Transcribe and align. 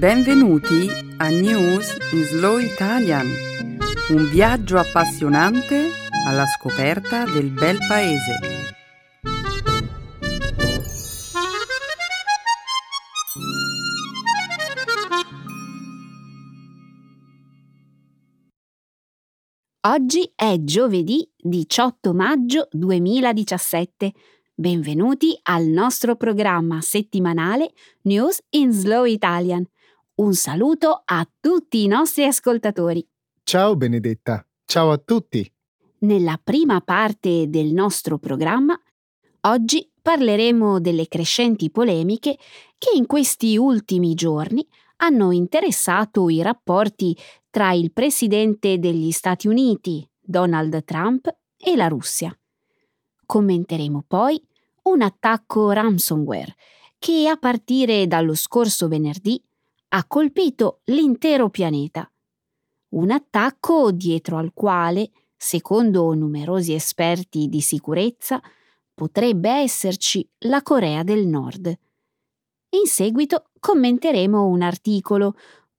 Benvenuti 0.00 0.88
a 1.18 1.28
News 1.28 1.94
in 2.12 2.24
Slow 2.24 2.56
Italian, 2.56 3.26
un 4.08 4.30
viaggio 4.30 4.78
appassionante 4.78 5.90
alla 6.26 6.46
scoperta 6.46 7.26
del 7.26 7.50
bel 7.50 7.76
paese. 7.86 8.38
Oggi 19.86 20.32
è 20.34 20.56
giovedì 20.60 21.30
18 21.36 22.14
maggio 22.14 22.68
2017. 22.70 24.12
Benvenuti 24.54 25.38
al 25.42 25.66
nostro 25.66 26.16
programma 26.16 26.80
settimanale 26.80 27.72
News 28.04 28.40
in 28.50 28.72
Slow 28.72 29.04
Italian. 29.04 29.66
Un 30.20 30.34
saluto 30.34 31.00
a 31.02 31.26
tutti 31.40 31.82
i 31.82 31.86
nostri 31.86 32.26
ascoltatori. 32.26 33.02
Ciao 33.42 33.74
Benedetta, 33.74 34.46
ciao 34.66 34.90
a 34.90 34.98
tutti. 34.98 35.50
Nella 36.00 36.38
prima 36.44 36.82
parte 36.82 37.48
del 37.48 37.72
nostro 37.72 38.18
programma, 38.18 38.78
oggi 39.48 39.90
parleremo 40.02 40.78
delle 40.78 41.08
crescenti 41.08 41.70
polemiche 41.70 42.36
che 42.76 42.90
in 42.94 43.06
questi 43.06 43.56
ultimi 43.56 44.12
giorni 44.12 44.62
hanno 44.96 45.32
interessato 45.32 46.28
i 46.28 46.42
rapporti 46.42 47.16
tra 47.48 47.72
il 47.72 47.90
presidente 47.90 48.78
degli 48.78 49.12
Stati 49.12 49.48
Uniti, 49.48 50.06
Donald 50.20 50.84
Trump, 50.84 51.34
e 51.56 51.76
la 51.76 51.88
Russia. 51.88 52.38
Commenteremo 53.24 54.04
poi 54.06 54.38
un 54.82 55.00
attacco 55.00 55.70
ransomware 55.70 56.54
che 56.98 57.26
a 57.26 57.38
partire 57.38 58.06
dallo 58.06 58.34
scorso 58.34 58.86
venerdì 58.86 59.42
ha 59.92 60.04
colpito 60.06 60.80
l'intero 60.84 61.48
pianeta. 61.48 62.10
Un 62.90 63.10
attacco 63.10 63.90
dietro 63.90 64.36
al 64.36 64.52
quale, 64.52 65.10
secondo 65.36 66.12
numerosi 66.14 66.74
esperti 66.74 67.48
di 67.48 67.60
sicurezza, 67.60 68.40
potrebbe 68.94 69.50
esserci 69.50 70.28
la 70.40 70.62
Corea 70.62 71.02
del 71.02 71.26
Nord. 71.26 71.66
In 71.66 72.86
seguito 72.86 73.50
commenteremo 73.58 74.46
un 74.46 74.62
articolo 74.62 75.34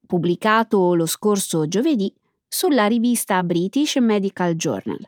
pubblicato 0.05 0.93
lo 0.93 1.05
scorso 1.05 1.67
giovedì 1.67 2.13
sulla 2.47 2.87
rivista 2.87 3.41
British 3.43 3.95
Medical 3.95 4.55
Journal, 4.55 4.99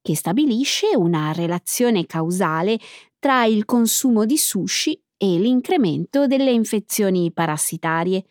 che 0.00 0.14
stabilisce 0.14 0.94
una 0.94 1.32
relazione 1.32 2.06
causale 2.06 2.78
tra 3.18 3.44
il 3.44 3.64
consumo 3.64 4.24
di 4.24 4.36
sushi 4.36 5.00
e 5.16 5.38
l'incremento 5.38 6.26
delle 6.26 6.50
infezioni 6.50 7.32
parassitarie. 7.32 8.24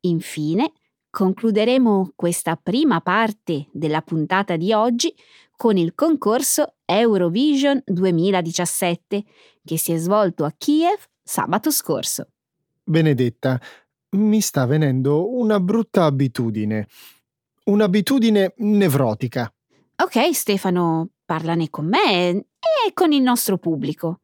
Infine, 0.00 0.72
concluderemo 1.10 2.12
questa 2.16 2.56
prima 2.56 3.00
parte 3.00 3.68
della 3.72 4.02
puntata 4.02 4.56
di 4.56 4.72
oggi 4.72 5.14
con 5.56 5.76
il 5.76 5.94
concorso 5.94 6.74
Eurovision 6.84 7.82
2017 7.84 9.24
che 9.64 9.78
si 9.78 9.92
è 9.92 9.96
svolto 9.96 10.44
a 10.44 10.52
Kiev 10.56 10.98
sabato 11.22 11.70
scorso. 11.70 12.28
Benedetta, 12.82 13.60
mi 14.10 14.40
sta 14.40 14.66
venendo 14.66 15.34
una 15.34 15.58
brutta 15.58 16.04
abitudine. 16.04 16.86
Un'abitudine 17.64 18.54
nevrotica. 18.58 19.50
Ok, 19.96 20.34
Stefano, 20.34 21.10
parlane 21.24 21.70
con 21.70 21.86
me 21.86 22.28
e 22.28 22.92
con 22.92 23.12
il 23.12 23.22
nostro 23.22 23.56
pubblico. 23.56 24.20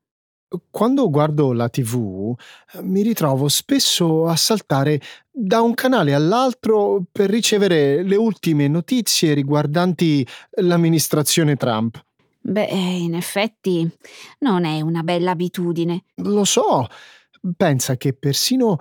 Quando 0.71 1.09
guardo 1.11 1.53
la 1.53 1.69
TV 1.69 2.35
mi 2.83 3.03
ritrovo 3.03 3.47
spesso 3.49 4.27
a 4.27 4.35
saltare 4.35 5.01
da 5.31 5.61
un 5.61 5.75
canale 5.75 6.13
all'altro 6.13 7.05
per 7.11 7.31
ricevere 7.31 8.03
le 8.03 8.17
ultime 8.17 8.67
notizie 8.67 9.33
riguardanti 9.35 10.27
l'amministrazione 10.63 11.55
Trump. 11.55 12.05
Beh, 12.41 12.65
in 12.65 13.15
effetti 13.15 13.89
non 14.41 14.65
è 14.65 14.81
una 14.81 15.03
bella 15.03 15.33
abitudine. 15.33 16.05
Lo 16.17 16.45
so, 16.45 16.87
pensa 17.57 17.97
che 17.97 18.13
persino 18.13 18.79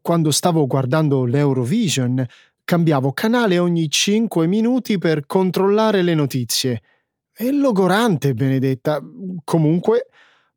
quando 0.00 0.30
stavo 0.32 0.66
guardando 0.66 1.24
l'Eurovision 1.24 2.26
cambiavo 2.64 3.12
canale 3.12 3.58
ogni 3.58 3.88
5 3.88 4.46
minuti 4.46 4.98
per 4.98 5.26
controllare 5.26 6.02
le 6.02 6.14
notizie. 6.14 6.82
È 7.30 7.48
logorante, 7.50 8.34
Benedetta. 8.34 9.00
Comunque, 9.44 10.08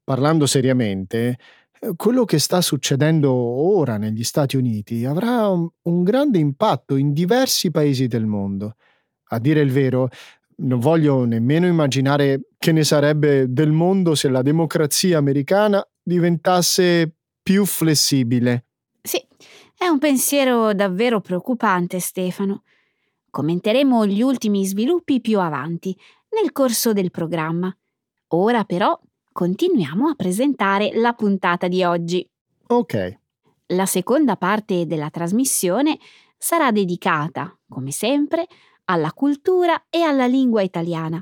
parlando 0.06 0.46
seriamente, 0.46 1.38
eh, 1.82 1.94
quello 1.98 2.24
che 2.24 2.40
sta 2.40 2.62
succedendo 2.62 3.34
ora 3.34 3.98
negli 3.98 4.24
Stati 4.24 4.56
Uniti 4.56 5.04
avrà 5.04 5.50
un, 5.50 5.68
un, 5.82 6.04
grande 6.04 6.38
impatto 6.38 6.96
in 6.96 7.12
diversi 7.12 7.72
paesi 7.72 8.08
del 8.08 8.26
mondo. 8.26 8.76
A 9.30 9.40
dire 9.40 9.60
il 9.60 9.72
vero, 9.72 10.08
non 10.58 10.80
voglio 10.80 11.26
nemmeno 11.26 11.68
immaginare 11.68 12.42
che 12.58 12.72
ne 12.72 12.84
sarebbe 12.84 13.52
del 13.52 13.72
mondo 13.72 14.16
se 14.16 14.30
la 14.30 14.42
democrazia 14.42 15.18
americana 15.18 15.86
diventasse 16.02 17.12
più 17.42 17.66
flessibile. 17.66 18.66
Sì, 19.02 19.22
è 19.78 19.88
un 19.88 20.00
pensiero 20.00 20.74
davvero 20.74 21.20
preoccupante, 21.20 22.00
Stefano. 22.00 22.64
Commenteremo 23.30 24.06
gli 24.06 24.22
ultimi 24.22 24.66
sviluppi 24.66 25.20
più 25.20 25.40
avanti, 25.40 25.96
nel 26.42 26.52
corso 26.52 26.94
del 26.94 27.12
programma. 27.12 27.76
Ora 28.30 28.64
però 28.64 28.98
continuiamo 29.36 30.08
a 30.08 30.16
presentare 30.16 30.92
la 30.94 31.12
puntata 31.12 31.68
di 31.68 31.84
oggi. 31.84 32.26
Ok. 32.68 33.20
La 33.74 33.86
seconda 33.86 34.38
parte 34.38 34.86
della 34.86 35.10
trasmissione 35.10 36.00
sarà 36.38 36.72
dedicata, 36.72 37.54
come 37.68 37.92
sempre, 37.92 38.48
alla 38.86 39.12
cultura 39.12 39.88
e 39.90 40.04
alla 40.04 40.26
lingua 40.26 40.62
italiana. 40.62 41.22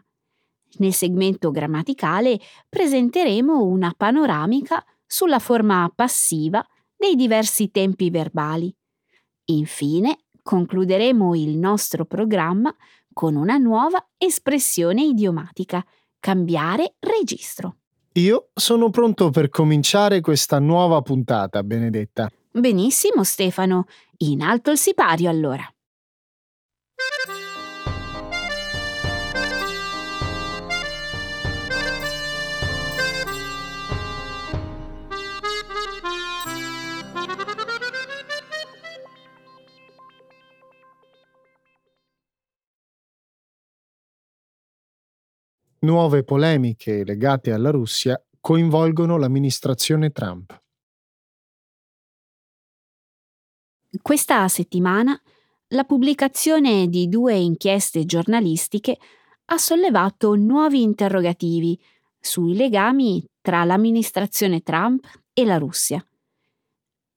Nel 0.78 0.94
segmento 0.94 1.50
grammaticale 1.50 2.40
presenteremo 2.70 3.64
una 3.64 3.96
panoramica 3.98 4.86
sulla 5.08 5.40
forma 5.40 5.92
passiva 5.94 6.64
dei 6.96 7.16
diversi 7.16 7.72
tempi 7.72 8.12
verbali. 8.12 8.72
Infine, 9.46 10.26
concluderemo 10.44 11.34
il 11.34 11.58
nostro 11.58 12.06
programma 12.06 12.72
con 13.12 13.36
una 13.36 13.58
nuova 13.58 14.08
espressione 14.18 15.02
idiomatica, 15.02 15.84
cambiare 16.20 16.94
registro. 17.00 17.78
Io 18.14 18.50
sono 18.54 18.92
pronto 18.92 19.32
per 19.32 19.50
cominciare 19.50 20.22
questa 20.22 20.60
nuova 20.60 21.02
puntata, 21.02 21.64
Benedetta. 21.64 22.30
Benissimo, 22.52 23.24
Stefano. 23.24 23.86
In 24.18 24.44
alto 24.44 24.70
il 24.70 24.78
sipario 24.78 25.32
allora. 25.32 25.73
Nuove 45.84 46.24
polemiche 46.24 47.04
legate 47.04 47.52
alla 47.52 47.70
Russia 47.70 48.18
coinvolgono 48.40 49.18
l'amministrazione 49.18 50.12
Trump. 50.12 50.58
Questa 54.02 54.48
settimana 54.48 55.22
la 55.68 55.84
pubblicazione 55.84 56.88
di 56.88 57.10
due 57.10 57.36
inchieste 57.36 58.06
giornalistiche 58.06 58.98
ha 59.44 59.58
sollevato 59.58 60.36
nuovi 60.36 60.82
interrogativi 60.84 61.78
sui 62.18 62.56
legami 62.56 63.22
tra 63.42 63.66
l'amministrazione 63.66 64.62
Trump 64.62 65.06
e 65.34 65.44
la 65.44 65.58
Russia. 65.58 66.02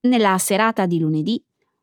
Nella 0.01 0.37
serata 0.39 0.87
di 0.87 0.99
lunedì, 0.99 1.41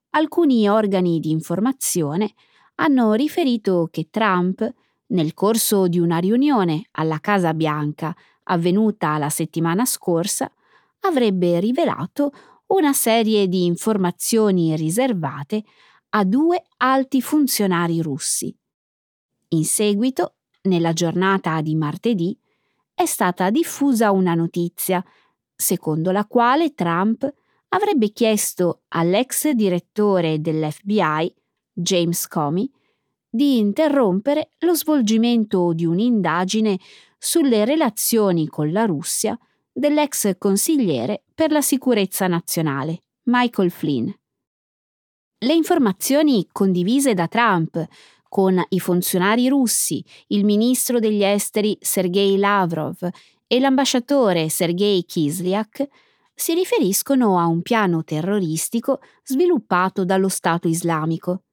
alcuni 0.10 0.68
organi 0.68 1.22
di 1.22 1.32
informazione 1.32 2.34
hanno 2.76 3.14
riferito 3.14 3.88
che 3.90 4.10
Trump 4.10 4.70
nel 5.14 5.34
corso 5.34 5.88
di 5.88 6.00
una 6.00 6.18
riunione 6.18 6.88
alla 6.92 7.20
Casa 7.20 7.54
Bianca 7.54 8.16
avvenuta 8.44 9.18
la 9.18 9.30
settimana 9.30 9.86
scorsa, 9.86 10.52
avrebbe 11.02 11.60
rivelato 11.60 12.32
una 12.68 12.94
serie 12.94 13.48
di 13.48 13.66
informazioni 13.66 14.76
riservate 14.76 15.64
a 16.10 16.24
due 16.24 16.64
alti 16.78 17.22
funzionari 17.22 18.02
russi. 18.02 18.56
In 19.50 19.66
seguito, 19.66 20.36
nella 20.64 20.94
giornata 20.94 21.62
di 21.62 21.76
martedì, 21.76 22.38
è 22.94 23.06
stata 23.06 23.50
diffusa 23.50 24.12
una 24.12 24.34
notizia, 24.34 25.04
secondo 25.56 26.12
la 26.12 26.26
quale 26.26 26.74
Trump 26.74 27.32
avrebbe 27.70 28.12
chiesto 28.12 28.82
all'ex 28.90 29.50
direttore 29.52 30.42
dell'FBI, 30.42 31.34
James 31.72 32.28
Comey, 32.28 32.70
di 33.36 33.58
interrompere 33.58 34.52
lo 34.60 34.76
svolgimento 34.76 35.74
di 35.74 35.86
un'indagine 35.86 36.78
sulle 37.18 37.66
relazioni 37.66 38.48
con 38.48 38.72
la 38.72 38.86
Russia 38.86 39.36
dell'ex 39.72 40.38
consigliere 40.38 41.24
per 41.34 41.50
la 41.50 41.62
sicurezza 41.62 42.28
nazionale, 42.28 43.06
Michael 43.24 43.72
Flynn. 43.72 44.08
Le 45.40 45.54
informazioni 45.54 46.48
condivise 46.52 47.16
da 47.16 47.28
Trump 47.28 47.84
con 48.30 48.64
i 48.70 48.80
funzionari 48.80 49.48
russi, 49.48 50.06
il 50.28 50.46
ministro 50.46 51.00
degli 51.00 51.24
esteri 51.24 51.76
Sergei 51.82 52.38
Lavrov 52.38 53.10
e 53.48 53.60
l'ambasciatore 53.60 54.48
Sergei 54.50 55.04
Kislyak 55.06 55.88
si 56.36 56.54
riferiscono 56.54 57.40
a 57.40 57.48
un 57.48 57.64
piano 57.64 58.04
terroristico 58.04 59.00
sviluppato 59.24 60.06
dallo 60.06 60.30
Stato 60.30 60.68
islamico. 60.68 61.46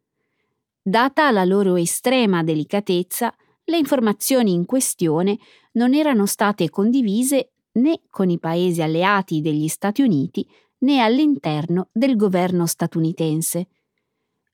Data 0.83 1.31
la 1.31 1.45
loro 1.45 1.77
estrema 1.77 2.43
delicatezza, 2.43 3.35
le 3.65 3.77
informazioni 3.77 4.55
in 4.55 4.65
questione 4.65 5.39
non 5.73 5.93
erano 5.93 6.25
state 6.25 6.71
condivise 6.71 7.53
né 7.73 8.01
con 8.09 8.31
i 8.31 8.39
paesi 8.39 8.81
alleati 8.81 9.43
degli 9.43 9.69
Stati 9.69 10.01
Uniti 10.01 10.49
né 10.79 11.01
all'interno 11.01 11.89
del 11.93 12.17
governo 12.17 12.65
statunitense. 12.65 13.69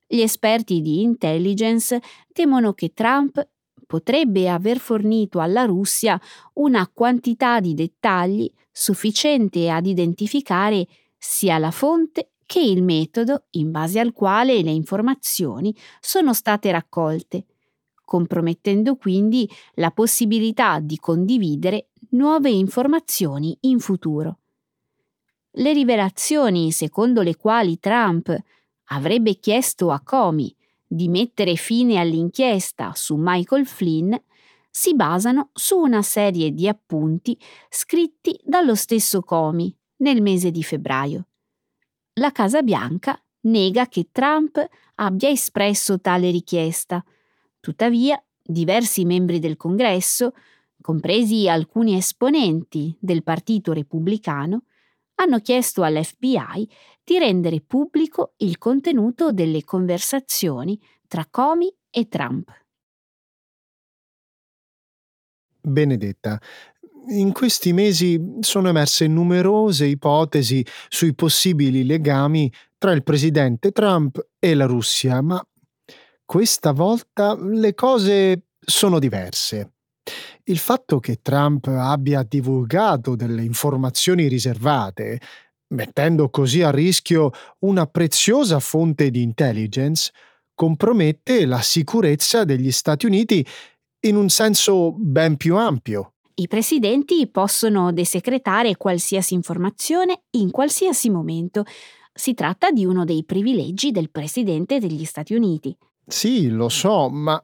Gli 0.05 0.20
esperti 0.20 0.81
di 0.81 1.02
intelligence 1.02 2.00
temono 2.32 2.73
che 2.73 2.93
Trump 2.93 3.46
potrebbe 3.87 4.49
aver 4.49 4.78
fornito 4.78 5.38
alla 5.38 5.64
Russia 5.64 6.20
una 6.55 6.90
quantità 6.93 7.61
di 7.61 7.73
dettagli 7.73 8.52
sufficiente 8.73 9.70
ad 9.70 9.87
identificare 9.87 10.87
sia 11.17 11.56
la 11.58 11.70
fonte 11.70 12.32
che 12.46 12.60
il 12.60 12.82
metodo 12.82 13.46
in 13.50 13.70
base 13.72 13.98
al 13.98 14.12
quale 14.12 14.62
le 14.62 14.70
informazioni 14.70 15.75
sono 16.00 16.32
state 16.32 16.70
raccolte, 16.70 17.44
compromettendo 18.04 18.96
quindi 18.96 19.50
la 19.75 19.90
possibilità 19.90 20.78
di 20.78 20.96
condividere 20.96 21.88
nuove 22.10 22.50
informazioni 22.50 23.56
in 23.62 23.81
futuro. 23.81 24.38
Le 25.58 25.72
rivelazioni 25.72 26.70
secondo 26.70 27.22
le 27.22 27.37
quali 27.37 27.78
Trump 27.78 28.34
avrebbe 28.90 29.38
chiesto 29.38 29.90
a 29.90 30.00
Comey 30.00 30.54
di 30.87 31.08
mettere 31.08 31.56
fine 31.56 31.99
all'inchiesta 31.99 32.92
su 32.94 33.16
Michael 33.19 33.66
Flynn 33.66 34.14
si 34.70 34.94
basano 34.94 35.50
su 35.52 35.78
una 35.78 36.02
serie 36.02 36.52
di 36.52 36.69
appunti 36.69 37.37
scritti 37.69 38.38
dallo 38.44 38.75
stesso 38.75 39.22
Comey 39.22 39.75
nel 39.96 40.20
mese 40.20 40.50
di 40.50 40.62
febbraio. 40.62 41.26
La 42.18 42.32
Casa 42.32 42.62
Bianca 42.62 43.22
nega 43.42 43.88
che 43.88 44.08
Trump 44.10 44.66
abbia 44.94 45.28
espresso 45.28 46.00
tale 46.00 46.30
richiesta. 46.30 47.04
Tuttavia, 47.60 48.18
diversi 48.42 49.04
membri 49.04 49.38
del 49.38 49.58
Congresso, 49.58 50.32
compresi 50.80 51.46
alcuni 51.46 51.94
esponenti 51.94 52.96
del 52.98 53.22
Partito 53.22 53.74
Repubblicano, 53.74 54.62
hanno 55.16 55.40
chiesto 55.40 55.82
all'FBI 55.82 56.66
di 57.04 57.18
rendere 57.18 57.60
pubblico 57.60 58.32
il 58.38 58.56
contenuto 58.56 59.30
delle 59.30 59.62
conversazioni 59.62 60.80
tra 61.06 61.26
Comey 61.30 61.70
e 61.90 62.08
Trump. 62.08 62.50
Benedetta, 65.60 66.40
in 67.08 67.32
questi 67.32 67.72
mesi 67.72 68.20
sono 68.40 68.68
emerse 68.68 69.06
numerose 69.06 69.86
ipotesi 69.86 70.64
sui 70.88 71.14
possibili 71.14 71.84
legami 71.84 72.52
tra 72.78 72.92
il 72.92 73.02
presidente 73.02 73.72
Trump 73.72 74.24
e 74.38 74.54
la 74.54 74.66
Russia, 74.66 75.20
ma 75.20 75.44
questa 76.24 76.72
volta 76.72 77.36
le 77.38 77.74
cose 77.74 78.46
sono 78.58 78.98
diverse. 78.98 79.72
Il 80.44 80.58
fatto 80.58 80.98
che 81.00 81.20
Trump 81.22 81.66
abbia 81.66 82.22
divulgato 82.22 83.16
delle 83.16 83.42
informazioni 83.42 84.28
riservate, 84.28 85.20
mettendo 85.68 86.30
così 86.30 86.62
a 86.62 86.70
rischio 86.70 87.30
una 87.60 87.86
preziosa 87.86 88.60
fonte 88.60 89.10
di 89.10 89.22
intelligence, 89.22 90.12
compromette 90.54 91.44
la 91.44 91.60
sicurezza 91.60 92.44
degli 92.44 92.70
Stati 92.70 93.06
Uniti 93.06 93.44
in 94.00 94.16
un 94.16 94.28
senso 94.28 94.92
ben 94.92 95.36
più 95.36 95.56
ampio. 95.56 96.15
I 96.38 96.48
presidenti 96.48 97.26
possono 97.28 97.92
desecretare 97.92 98.76
qualsiasi 98.76 99.32
informazione 99.32 100.24
in 100.32 100.50
qualsiasi 100.50 101.08
momento. 101.08 101.64
Si 102.12 102.34
tratta 102.34 102.70
di 102.70 102.84
uno 102.84 103.06
dei 103.06 103.24
privilegi 103.24 103.90
del 103.90 104.10
presidente 104.10 104.78
degli 104.78 105.06
Stati 105.06 105.32
Uniti. 105.32 105.74
Sì, 106.06 106.50
lo 106.50 106.68
so, 106.68 107.08
ma 107.08 107.42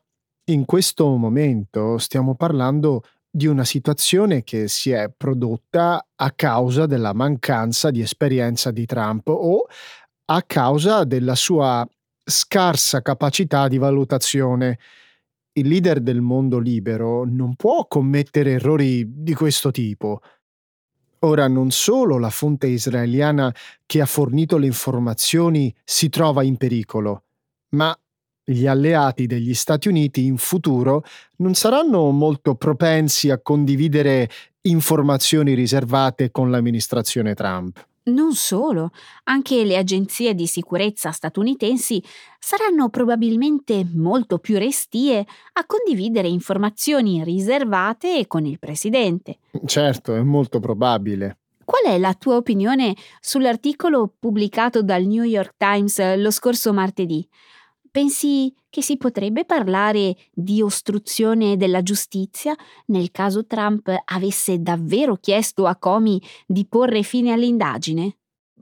in 0.50 0.66
questo 0.66 1.06
momento 1.16 1.96
stiamo 1.96 2.34
parlando 2.34 3.04
di 3.30 3.46
una 3.46 3.64
situazione 3.64 4.42
che 4.42 4.68
si 4.68 4.90
è 4.90 5.10
prodotta 5.10 6.06
a 6.14 6.30
causa 6.32 6.84
della 6.84 7.14
mancanza 7.14 7.90
di 7.90 8.02
esperienza 8.02 8.70
di 8.70 8.84
Trump 8.84 9.26
o 9.28 9.68
a 10.26 10.42
causa 10.42 11.04
della 11.04 11.34
sua 11.34 11.88
scarsa 12.22 13.00
capacità 13.00 13.68
di 13.68 13.78
valutazione. 13.78 14.78
Il 15.54 15.68
leader 15.68 16.00
del 16.00 16.22
mondo 16.22 16.58
libero 16.58 17.26
non 17.26 17.56
può 17.56 17.86
commettere 17.86 18.52
errori 18.52 19.04
di 19.22 19.34
questo 19.34 19.70
tipo. 19.70 20.22
Ora 21.20 21.46
non 21.46 21.70
solo 21.70 22.18
la 22.18 22.30
fonte 22.30 22.68
israeliana 22.68 23.54
che 23.84 24.00
ha 24.00 24.06
fornito 24.06 24.56
le 24.56 24.66
informazioni 24.66 25.74
si 25.84 26.08
trova 26.08 26.42
in 26.42 26.56
pericolo, 26.56 27.24
ma 27.70 27.94
gli 28.42 28.66
alleati 28.66 29.26
degli 29.26 29.52
Stati 29.52 29.88
Uniti 29.88 30.24
in 30.24 30.38
futuro 30.38 31.04
non 31.36 31.54
saranno 31.54 32.10
molto 32.10 32.54
propensi 32.54 33.28
a 33.28 33.38
condividere 33.38 34.30
informazioni 34.62 35.52
riservate 35.52 36.30
con 36.30 36.50
l'amministrazione 36.50 37.34
Trump. 37.34 37.86
Non 38.04 38.34
solo, 38.34 38.90
anche 39.24 39.64
le 39.64 39.76
agenzie 39.76 40.34
di 40.34 40.48
sicurezza 40.48 41.12
statunitensi 41.12 42.02
saranno 42.38 42.88
probabilmente 42.88 43.86
molto 43.94 44.38
più 44.38 44.58
restie 44.58 45.24
a 45.52 45.64
condividere 45.66 46.26
informazioni 46.26 47.22
riservate 47.22 48.26
con 48.26 48.44
il 48.44 48.58
Presidente. 48.58 49.38
Certo, 49.64 50.16
è 50.16 50.22
molto 50.22 50.58
probabile. 50.58 51.38
Qual 51.64 51.84
è 51.84 51.96
la 51.98 52.14
tua 52.14 52.36
opinione 52.36 52.96
sull'articolo 53.20 54.12
pubblicato 54.18 54.82
dal 54.82 55.04
New 55.04 55.22
York 55.22 55.54
Times 55.56 56.16
lo 56.16 56.32
scorso 56.32 56.72
martedì? 56.72 57.26
Pensi 57.88 58.52
che 58.72 58.80
si 58.80 58.96
potrebbe 58.96 59.44
parlare 59.44 60.16
di 60.32 60.62
ostruzione 60.62 61.58
della 61.58 61.82
giustizia 61.82 62.54
nel 62.86 63.10
caso 63.10 63.44
Trump 63.44 63.94
avesse 64.06 64.62
davvero 64.62 65.16
chiesto 65.16 65.66
a 65.66 65.76
Comey 65.76 66.18
di 66.46 66.64
porre 66.66 67.02
fine 67.02 67.32
all'indagine? 67.32 68.16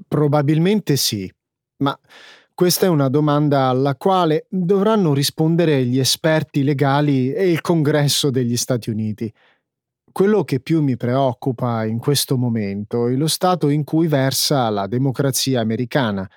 Probabilmente 0.08 0.96
sì, 0.96 1.32
ma 1.76 1.96
questa 2.52 2.86
è 2.86 2.88
una 2.88 3.08
domanda 3.08 3.68
alla 3.68 3.94
quale 3.94 4.46
dovranno 4.48 5.14
rispondere 5.14 5.84
gli 5.84 6.00
esperti 6.00 6.64
legali 6.64 7.32
e 7.32 7.48
il 7.48 7.60
Congresso 7.60 8.30
degli 8.30 8.56
Stati 8.56 8.90
Uniti. 8.90 9.32
Quello 10.10 10.42
che 10.42 10.58
più 10.58 10.82
mi 10.82 10.96
preoccupa 10.96 11.84
in 11.84 12.00
questo 12.00 12.36
momento 12.36 13.06
è 13.06 13.14
lo 13.14 13.28
stato 13.28 13.68
in 13.68 13.84
cui 13.84 14.08
versa 14.08 14.68
la 14.70 14.88
democrazia 14.88 15.60
americana 15.60 16.28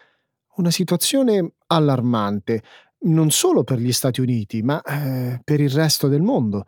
una 0.57 0.69
situazione 0.69 1.53
allarmante, 1.65 2.61
non 3.03 3.31
solo 3.31 3.63
per 3.63 3.79
gli 3.79 3.91
Stati 3.91 4.21
Uniti, 4.21 4.61
ma 4.61 4.81
eh, 4.81 5.41
per 5.43 5.59
il 5.59 5.69
resto 5.69 6.07
del 6.07 6.21
mondo. 6.21 6.65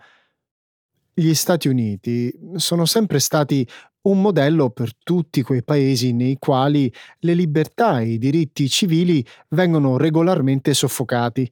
Gli 1.14 1.34
Stati 1.34 1.68
Uniti 1.68 2.34
sono 2.56 2.86
sempre 2.86 3.20
stati 3.20 3.68
un 4.02 4.22
modello 4.22 4.70
per 4.70 4.92
tutti 4.98 5.42
quei 5.42 5.64
paesi 5.64 6.14
nei 6.14 6.38
quali 6.38 6.94
le 7.20 7.34
libertà 7.34 8.02
e 8.02 8.14
i 8.14 8.18
diritti 8.18 8.70
civili 8.70 9.26
vengono 9.50 9.98
regolarmente 9.98 10.74
soffocati. 10.74 11.50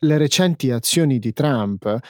Le 0.00 0.18
recenti 0.18 0.70
azioni 0.70 1.18
di 1.18 1.32
Trump 1.32 2.00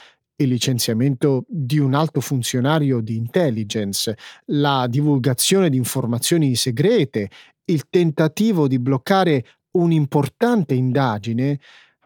il 0.41 0.49
licenziamento 0.49 1.45
di 1.49 1.79
un 1.79 1.95
alto 1.95 2.21
funzionario 2.21 3.01
di 3.01 3.17
intelligence, 3.17 4.17
la 4.47 4.87
divulgazione 4.89 5.69
di 5.69 5.77
informazioni 5.77 6.55
segrete, 6.55 7.29
il 7.65 7.89
tentativo 7.91 8.69
di 8.69 8.79
bloccare 8.79 9.45
un'importante 9.73 10.75
indagine, 10.75 11.59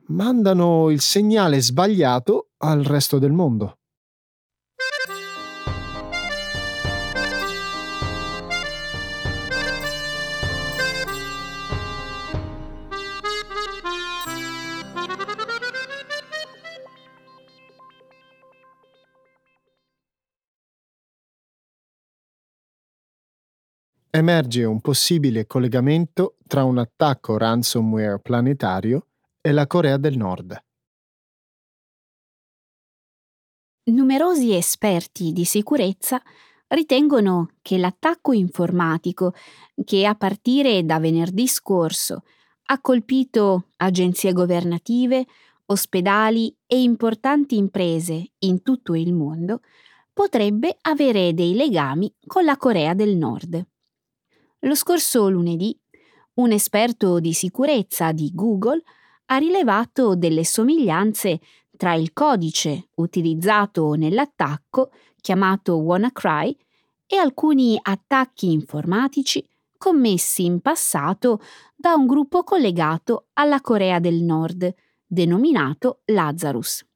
mandano 0.06 0.90
il 0.90 1.00
segnale 1.00 1.60
sbagliato 1.60 2.50
al 2.58 2.82
resto 2.82 3.18
del 3.18 3.32
mondo. 3.32 3.76
emerge 24.14 24.64
un 24.64 24.80
possibile 24.82 25.46
collegamento 25.46 26.36
tra 26.46 26.64
un 26.64 26.76
attacco 26.76 27.38
ransomware 27.38 28.20
planetario 28.20 29.06
e 29.44 29.50
la 29.50 29.66
Corea 29.66 29.96
del 29.96 30.16
Nord. 30.16 30.56
Numerosi 33.84 34.54
esperti 34.54 35.32
di 35.32 35.44
sicurezza 35.44 36.22
ritengono 36.68 37.56
che 37.60 37.76
l'attacco 37.76 38.32
informatico 38.32 39.34
che 39.84 40.06
a 40.06 40.14
partire 40.14 40.84
da 40.84 41.00
venerdì 41.00 41.48
scorso 41.48 42.22
ha 42.66 42.80
colpito 42.80 43.70
agenzie 43.78 44.32
governative, 44.32 45.26
ospedali 45.66 46.56
e 46.64 46.80
importanti 46.80 47.56
imprese 47.56 48.34
in 48.38 48.62
tutto 48.62 48.94
il 48.94 49.12
mondo, 49.12 49.60
potrebbe 50.12 50.78
avere 50.82 51.34
dei 51.34 51.54
legami 51.54 52.14
con 52.24 52.44
la 52.44 52.56
Corea 52.56 52.94
del 52.94 53.16
Nord. 53.16 53.66
Lo 54.60 54.74
scorso 54.76 55.28
lunedì, 55.28 55.76
un 56.34 56.52
esperto 56.52 57.18
di 57.18 57.32
sicurezza 57.32 58.12
di 58.12 58.30
Google 58.32 58.82
ha 59.26 59.36
rilevato 59.36 60.14
delle 60.14 60.44
somiglianze 60.44 61.40
tra 61.76 61.94
il 61.94 62.12
codice 62.12 62.88
utilizzato 62.96 63.94
nell'attacco, 63.94 64.90
chiamato 65.20 65.76
WannaCry, 65.76 66.56
e 67.06 67.16
alcuni 67.16 67.78
attacchi 67.80 68.52
informatici 68.52 69.46
commessi 69.76 70.44
in 70.44 70.60
passato 70.60 71.40
da 71.74 71.94
un 71.94 72.06
gruppo 72.06 72.42
collegato 72.44 73.26
alla 73.32 73.60
Corea 73.60 73.98
del 73.98 74.22
Nord, 74.22 74.72
denominato 75.04 76.02
Lazarus. 76.06 76.86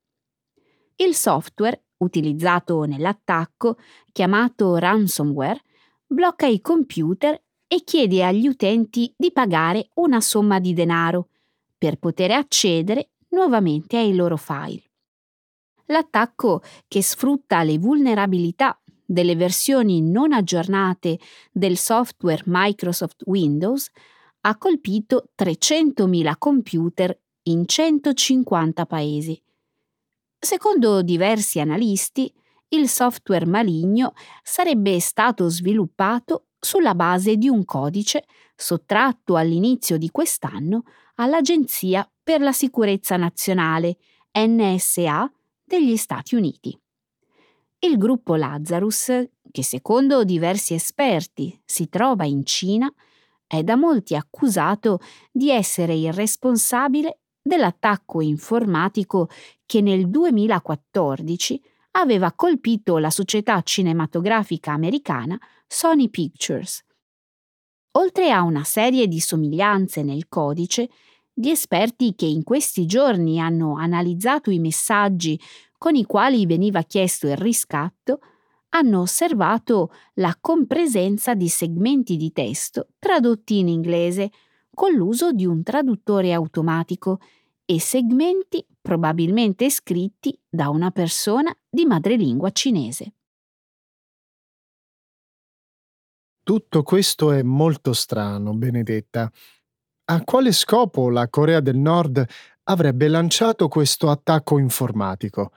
Il 0.97 1.15
software 1.15 1.87
utilizzato 1.99 2.85
nell'attacco, 2.85 3.77
chiamato 4.13 4.77
ransomware, 4.77 5.61
blocca 6.07 6.47
i 6.47 6.61
computer 6.61 7.43
e 7.67 7.83
chiede 7.83 8.25
agli 8.25 8.47
utenti 8.47 9.13
di 9.17 9.33
pagare 9.33 9.89
una 9.95 10.21
somma 10.21 10.61
di 10.61 10.73
denaro 10.73 11.29
per 11.77 11.97
poter 11.97 12.31
accedere 12.33 13.11
nuovamente 13.29 13.97
ai 13.97 14.15
loro 14.15 14.37
file. 14.37 14.83
L'attacco 15.87 16.63
che 16.89 17.03
sfrutta 17.03 17.63
le 17.63 17.79
vulnerabilità 17.79 18.81
delle 19.05 19.37
versioni 19.37 20.03
non 20.03 20.33
aggiornate 20.33 21.19
del 21.53 21.77
software 21.77 22.43
Microsoft 22.47 23.23
Windows 23.27 23.89
ha 24.41 24.57
colpito 24.59 25.31
300.000 25.41 26.35
computer 26.39 27.17
in 27.45 27.67
150 27.67 28.87
paesi. 28.87 29.41
Secondo 30.39 31.03
diversi 31.03 31.61
analisti, 31.61 32.33
il 32.69 32.89
software 32.89 33.47
maligno 33.47 34.15
sarebbe 34.43 34.99
stato 34.99 35.49
sviluppato 35.49 36.47
sulla 36.59 36.95
base 36.95 37.37
di 37.37 37.49
un 37.49 37.65
codice 37.65 38.25
sottratto 38.57 39.37
all'inizio 39.37 39.99
di 39.99 40.11
quest'anno 40.11 40.83
all'Agenzia 41.17 42.11
per 42.23 42.41
la 42.41 42.53
sicurezza 42.53 43.17
nazionale, 43.17 43.99
NSA, 44.33 45.31
degli 45.65 45.97
Stati 45.97 46.35
Uniti. 46.35 46.79
Il 47.79 47.99
gruppo 47.99 48.35
Lazarus, 48.37 49.13
che 49.51 49.63
secondo 49.63 50.25
diversi 50.25 50.75
esperti 50.75 51.61
si 51.65 51.89
trova 51.89 52.25
in 52.25 52.45
Cina, 52.45 52.93
è 53.47 53.63
da 53.63 53.77
molti 53.77 54.17
accusato 54.17 55.01
di 55.31 55.51
essere 55.51 55.95
il 55.95 56.13
responsabile 56.13 57.21
dell'attacco 57.41 58.21
informatico 58.21 59.29
che 59.65 59.81
nel 59.81 60.09
2014 60.09 61.63
aveva 61.93 62.33
colpito 62.33 62.99
la 62.99 63.11
società 63.11 63.63
cinematografica 63.63 64.73
americana 64.73 65.39
Sony 65.67 66.09
Pictures. 66.09 66.85
Oltre 67.93 68.31
a 68.31 68.43
una 68.43 68.65
serie 68.65 69.07
di 69.07 69.21
somiglianze 69.21 70.03
nel 70.03 70.29
codice, 70.29 70.91
gli 71.39 71.51
esperti 71.51 72.15
che 72.15 72.25
in 72.25 72.43
questi 72.45 72.87
giorni 72.87 73.39
hanno 73.39 73.77
analizzato 73.77 74.51
i 74.51 74.59
messaggi 74.59 75.39
con 75.77 75.95
i 75.95 76.05
quali 76.07 76.47
veniva 76.47 76.81
chiesto 76.83 77.27
il 77.27 77.37
riscatto 77.37 78.21
hanno 78.71 79.03
osservato 79.03 79.93
la 80.15 80.35
compresenza 80.41 81.35
di 81.35 81.49
segmenti 81.49 82.17
di 82.17 82.33
testo 82.33 82.89
tradotti 82.99 83.59
in 83.59 83.69
inglese 83.69 84.31
con 84.73 84.93
l'uso 84.93 85.33
di 85.33 85.45
un 85.45 85.63
traduttore 85.63 86.33
automatico 86.33 87.21
e 87.67 87.81
segmenti 87.81 88.65
probabilmente 88.81 89.69
scritti 89.69 90.39
da 90.49 90.71
una 90.71 90.91
persona 90.91 91.55
di 91.69 91.85
madrelingua 91.85 92.51
cinese. 92.51 93.13
Tutto 96.43 96.83
questo 96.85 97.33
è 97.33 97.43
molto 97.43 97.93
strano, 97.93 98.55
Benedetta. 98.55 99.33
A 100.09 100.23
quale 100.23 100.53
scopo 100.53 101.11
la 101.11 101.29
Corea 101.29 101.59
del 101.59 101.79
Nord 101.79 102.25
avrebbe 102.65 103.09
lanciato 103.09 103.67
questo 103.67 104.09
attacco 104.09 104.57
informatico? 104.57 105.51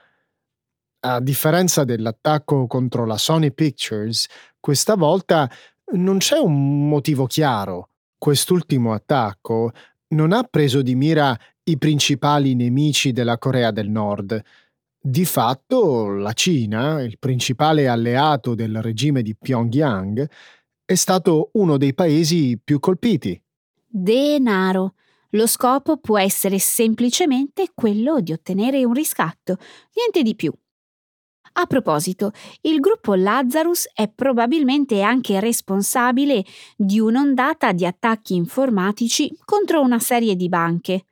A 1.06 1.20
differenza 1.20 1.84
dell'attacco 1.84 2.66
contro 2.66 3.06
la 3.06 3.16
Sony 3.16 3.52
Pictures, 3.52 4.26
questa 4.58 4.96
volta 4.96 5.48
non 5.92 6.18
c'è 6.18 6.38
un 6.38 6.88
motivo 6.88 7.26
chiaro. 7.26 7.90
Quest'ultimo 8.18 8.92
attacco 8.92 9.70
non 10.14 10.32
ha 10.32 10.42
preso 10.42 10.82
di 10.82 10.96
mira 10.96 11.38
i 11.62 11.78
principali 11.78 12.56
nemici 12.56 13.12
della 13.12 13.38
Corea 13.38 13.70
del 13.70 13.88
Nord. 13.88 14.42
Di 15.00 15.24
fatto, 15.26 16.10
la 16.10 16.32
Cina, 16.32 17.02
il 17.02 17.20
principale 17.20 17.86
alleato 17.86 18.56
del 18.56 18.82
regime 18.82 19.22
di 19.22 19.36
Pyongyang, 19.36 20.28
è 20.84 20.94
stato 20.96 21.50
uno 21.52 21.76
dei 21.76 21.94
paesi 21.94 22.60
più 22.62 22.80
colpiti. 22.80 23.40
Denaro. 23.92 24.94
Lo 25.30 25.46
scopo 25.46 25.96
può 25.98 26.18
essere 26.18 26.58
semplicemente 26.58 27.70
quello 27.74 28.20
di 28.20 28.32
ottenere 28.32 28.84
un 28.84 28.92
riscatto, 28.92 29.56
niente 29.94 30.22
di 30.22 30.34
più. 30.34 30.52
A 31.52 31.66
proposito, 31.66 32.30
il 32.62 32.78
gruppo 32.78 33.14
Lazarus 33.14 33.90
è 33.92 34.08
probabilmente 34.08 35.02
anche 35.02 35.40
responsabile 35.40 36.44
di 36.76 37.00
un'ondata 37.00 37.72
di 37.72 37.84
attacchi 37.84 38.34
informatici 38.34 39.36
contro 39.44 39.80
una 39.80 39.98
serie 39.98 40.36
di 40.36 40.48
banche 40.48 41.06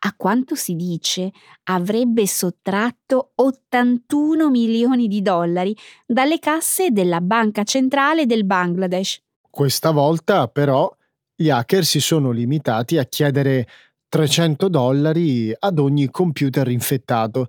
a 0.00 0.14
quanto 0.16 0.54
si 0.54 0.76
dice, 0.76 1.32
avrebbe 1.64 2.26
sottratto 2.26 3.32
81 3.34 4.48
milioni 4.48 5.08
di 5.08 5.22
dollari 5.22 5.76
dalle 6.06 6.38
casse 6.38 6.90
della 6.90 7.20
Banca 7.20 7.64
Centrale 7.64 8.26
del 8.26 8.44
Bangladesh. 8.44 9.20
Questa 9.50 9.90
volta, 9.90 10.46
però, 10.46 10.94
gli 11.40 11.50
hacker 11.50 11.84
si 11.84 12.00
sono 12.00 12.32
limitati 12.32 12.98
a 12.98 13.04
chiedere 13.04 13.68
300 14.08 14.68
dollari 14.68 15.54
ad 15.56 15.78
ogni 15.78 16.10
computer 16.10 16.66
infettato. 16.66 17.46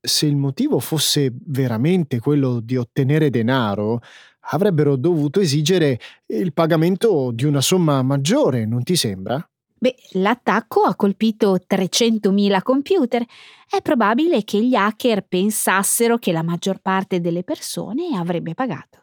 Se 0.00 0.26
il 0.26 0.36
motivo 0.36 0.78
fosse 0.78 1.32
veramente 1.46 2.20
quello 2.20 2.60
di 2.60 2.76
ottenere 2.76 3.28
denaro, 3.28 3.98
avrebbero 4.50 4.94
dovuto 4.94 5.40
esigere 5.40 5.98
il 6.26 6.52
pagamento 6.52 7.32
di 7.32 7.44
una 7.44 7.60
somma 7.60 8.00
maggiore, 8.02 8.64
non 8.66 8.84
ti 8.84 8.94
sembra? 8.94 9.44
Beh, 9.80 9.96
l'attacco 10.12 10.82
ha 10.82 10.94
colpito 10.94 11.58
300.000 11.68 12.62
computer. 12.62 13.24
È 13.68 13.82
probabile 13.82 14.44
che 14.44 14.62
gli 14.62 14.76
hacker 14.76 15.26
pensassero 15.26 16.18
che 16.18 16.30
la 16.30 16.44
maggior 16.44 16.78
parte 16.78 17.20
delle 17.20 17.42
persone 17.42 18.16
avrebbe 18.16 18.54
pagato. 18.54 19.00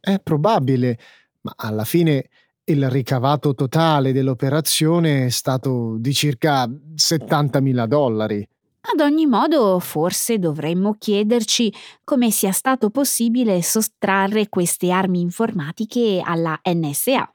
È 0.00 0.18
probabile, 0.20 0.98
ma 1.42 1.52
alla 1.54 1.84
fine 1.84 2.30
il 2.68 2.88
ricavato 2.90 3.54
totale 3.54 4.12
dell'operazione 4.12 5.26
è 5.26 5.28
stato 5.30 5.96
di 5.98 6.12
circa 6.12 6.66
70.000 6.66 7.86
dollari. 7.86 8.48
Ad 8.80 9.00
ogni 9.00 9.26
modo, 9.26 9.78
forse 9.80 10.38
dovremmo 10.38 10.94
chiederci 10.98 11.72
come 12.04 12.30
sia 12.30 12.52
stato 12.52 12.90
possibile 12.90 13.60
sottrarre 13.62 14.48
queste 14.48 14.90
armi 14.90 15.20
informatiche 15.20 16.22
alla 16.24 16.58
NSA. 16.62 17.32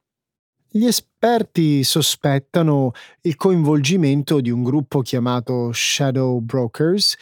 Gli 0.70 0.86
esperti 0.86 1.84
sospettano 1.84 2.92
il 3.22 3.36
coinvolgimento 3.36 4.42
di 4.42 4.50
un 4.50 4.64
gruppo 4.64 5.02
chiamato 5.02 5.72
Shadow 5.72 6.40
Brokers 6.40 7.16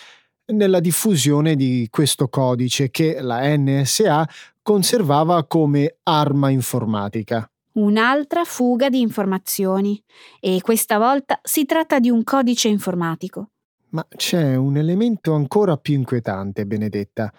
nella 0.54 0.80
diffusione 0.80 1.56
di 1.56 1.88
questo 1.90 2.30
codice 2.30 2.90
che 2.90 3.20
la 3.20 3.42
NSA 3.44 4.28
conservava 4.62 5.46
come 5.46 5.98
arma 6.04 6.50
informatica. 6.50 7.51
Un'altra 7.74 8.44
fuga 8.44 8.90
di 8.90 9.00
informazioni 9.00 10.02
e 10.40 10.60
questa 10.62 10.98
volta 10.98 11.40
si 11.44 11.66
tratta 11.66 12.00
di 12.00 12.10
un 12.10 12.24
codice 12.24 12.68
informatico. 12.68 13.52
Ma 13.90 14.06
c'è 14.16 14.56
un 14.56 14.78
elemento 14.78 15.34
ancora 15.34 15.78
più 15.78 15.96
inquietante, 15.96 16.66
Benedetta 16.66 17.32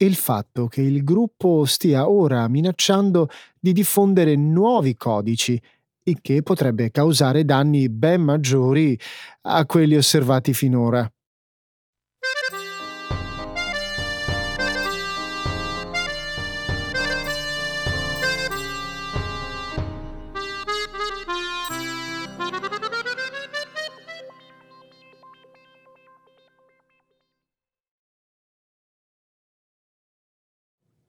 il 0.00 0.14
fatto 0.14 0.68
che 0.68 0.80
il 0.80 1.02
gruppo 1.02 1.64
stia 1.64 2.08
ora 2.08 2.46
minacciando 2.48 3.28
di 3.58 3.72
diffondere 3.72 4.36
nuovi 4.36 4.96
codici, 4.96 5.60
il 6.04 6.18
che 6.20 6.42
potrebbe 6.42 6.90
causare 6.90 7.44
danni 7.44 7.88
ben 7.88 8.22
maggiori 8.22 8.98
a 9.42 9.66
quelli 9.66 9.96
osservati 9.96 10.54
finora. 10.54 11.10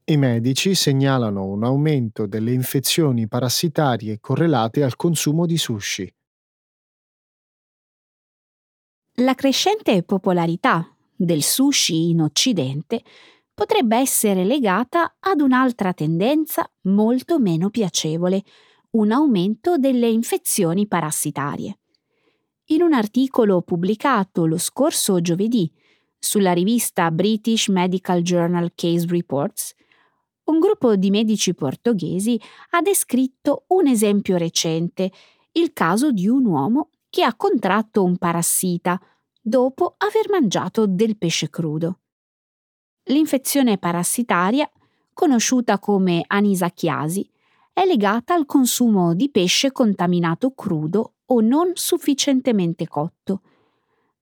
I 0.10 0.18
medici 0.18 0.74
segnalano 0.74 1.46
un 1.46 1.63
aumento 1.63 2.25
delle 2.25 2.51
infezioni 2.51 3.28
parassitarie 3.28 4.20
correlate 4.20 4.82
al 4.82 4.96
consumo 4.96 5.46
di 5.46 5.56
sushi. 5.56 6.12
La 9.18 9.36
crescente 9.36 10.01
popolarità 10.01 10.92
del 11.16 11.44
sushi 11.44 12.10
in 12.10 12.22
Occidente 12.22 13.04
potrebbe 13.54 13.98
essere 13.98 14.46
legata 14.46 15.18
ad 15.20 15.42
un'altra 15.42 15.94
tendenza 15.94 16.68
molto 16.86 17.38
meno 17.38 17.70
piacevole, 17.70 18.42
un 18.92 19.12
aumento 19.12 19.78
delle 19.78 20.10
infezioni 20.10 20.88
parassitarie. 20.88 21.78
In 22.70 22.82
un 22.82 22.94
articolo 22.94 23.62
pubblicato 23.62 24.48
lo 24.48 24.58
scorso 24.58 25.22
giovedì 25.22 25.72
sulla 26.18 26.54
rivista 26.54 27.12
British 27.12 27.68
Medical 27.68 28.24
Journal 28.24 28.72
Case 28.74 29.06
Reports, 29.06 29.75
un 30.50 30.60
gruppo 30.60 30.96
di 30.96 31.10
medici 31.12 31.53
portoghesi 31.53 32.39
ha 32.72 32.82
descritto 32.82 33.65
un 33.68 33.88
esempio 33.88 34.38
recente, 34.38 35.12
il 35.53 35.74
caso 35.74 36.12
di 36.12 36.27
un 36.27 36.46
uomo 36.46 36.89
che 37.10 37.24
ha 37.24 37.36
contratto 37.36 38.03
un 38.03 38.18
parassita 38.18 39.00
dopo 39.41 39.96
aver 39.98 40.29
mangiato 40.29 40.86
del 40.88 41.18
pesce 41.18 41.50
crudo. 41.50 42.00
L'infezione 43.06 43.77
parassitaria, 43.77 44.70
conosciuta 45.13 45.79
come 45.79 46.24
anisachiasi, 46.25 47.29
è 47.74 47.86
legata 47.86 48.34
al 48.34 48.46
consumo 48.46 49.13
di 49.13 49.29
pesce 49.29 49.72
contaminato 49.72 50.51
crudo 50.53 51.13
o 51.25 51.41
non 51.41 51.72
sufficientemente 51.75 52.88
cotto. 52.88 53.41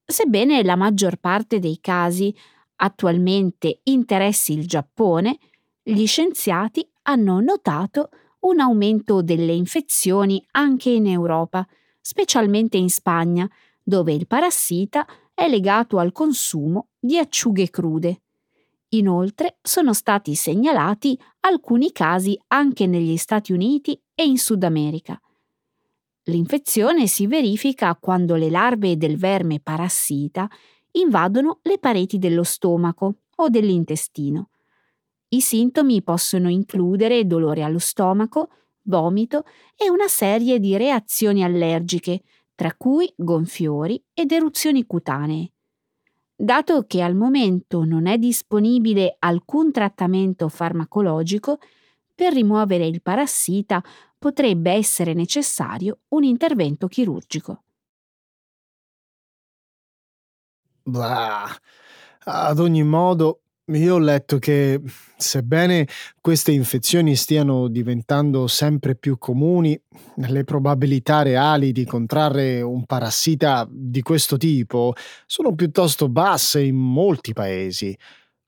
Sebbene 0.06 0.64
la 0.64 0.76
maggior 0.76 1.18
parte 1.18 1.60
dei 1.60 1.80
casi 1.82 2.36
attualmente 2.76 3.80
interessi 3.84 4.54
il 4.54 4.68
Giappone, 4.68 5.38
gli 5.90 6.06
scienziati 6.06 6.86
hanno 7.04 7.40
notato 7.40 8.10
un 8.42 8.60
aumento 8.60 9.22
delle 9.22 9.54
infezioni 9.54 10.46
anche 10.52 10.90
in 10.90 11.08
Europa, 11.08 11.66
specialmente 12.02 12.76
in 12.76 12.90
Spagna, 12.90 13.50
dove 13.82 14.12
il 14.12 14.28
parassita 14.28 15.08
è 15.34 15.48
legato 15.48 15.98
al 15.98 16.12
consumo 16.12 16.90
di 17.00 17.18
acciughe 17.18 17.70
crude. 17.70 18.22
Inoltre 18.90 19.60
sono 19.62 19.94
stati 19.94 20.36
segnalati 20.36 21.18
alcuni 21.42 21.94
casi 21.94 22.38
anche 22.48 22.86
negli 22.86 23.16
Stati 23.16 23.54
Uniti 23.54 23.98
e 24.14 24.26
in 24.26 24.38
Sud 24.38 24.64
America. 24.64 25.18
L'infezione 26.24 27.08
si 27.08 27.28
verifica 27.28 27.96
quando 27.96 28.36
le 28.36 28.50
larve 28.50 28.98
del 28.98 29.16
verme 29.16 29.62
parassita 29.62 30.50
invadono 30.92 31.60
le 31.62 31.80
pareti 31.80 32.18
dello 32.18 32.44
stomaco 32.44 33.20
o 33.38 33.48
dell'intestino. 33.48 34.50
I 35.30 35.42
sintomi 35.42 36.02
possono 36.04 36.50
includere 36.50 37.26
dolore 37.26 37.62
allo 37.64 37.80
stomaco, 37.80 38.50
vomito 38.84 39.44
e 39.76 39.90
una 39.90 40.08
serie 40.08 40.60
di 40.60 40.78
reazioni 40.78 41.44
allergiche, 41.44 42.22
tra 42.56 42.74
cui 42.76 43.12
gonfiori 43.16 44.02
ed 44.14 44.32
eruzioni 44.32 44.86
cutanee. 44.86 45.52
Dato 46.36 46.84
che 46.84 47.02
al 47.02 47.16
momento 47.16 47.84
non 47.84 48.08
è 48.08 48.18
disponibile 48.18 49.16
alcun 49.20 49.72
trattamento 49.72 50.50
farmacologico, 50.50 51.60
per 52.16 52.34
rimuovere 52.34 52.86
il 52.88 53.02
parassita 53.02 53.84
potrebbe 54.18 54.72
essere 54.72 55.14
necessario 55.14 56.00
un 56.10 56.24
intervento 56.24 56.88
chirurgico. 56.88 57.64
Blah. 60.86 61.50
Ad 62.26 62.60
ogni 62.60 62.84
modo, 62.84 63.42
io 63.74 63.96
ho 63.96 64.00
letto 64.00 64.40
che, 64.40 64.82
sebbene 65.18 65.88
queste 66.22 66.52
infezioni 66.52 67.16
stiano 67.16 67.68
diventando 67.68 68.48
sempre 68.48 68.96
più 68.96 69.18
comuni, 69.18 69.80
le 70.16 70.44
probabilità 70.46 71.22
reali 71.22 71.72
di 71.74 71.84
contrarre 71.86 72.62
un 72.62 72.86
parassita 72.86 73.68
di 73.70 74.02
questo 74.02 74.38
tipo 74.38 74.94
sono 75.26 75.54
piuttosto 75.54 76.08
basse 76.08 76.62
in 76.62 76.76
molti 76.76 77.34
paesi. 77.34 77.98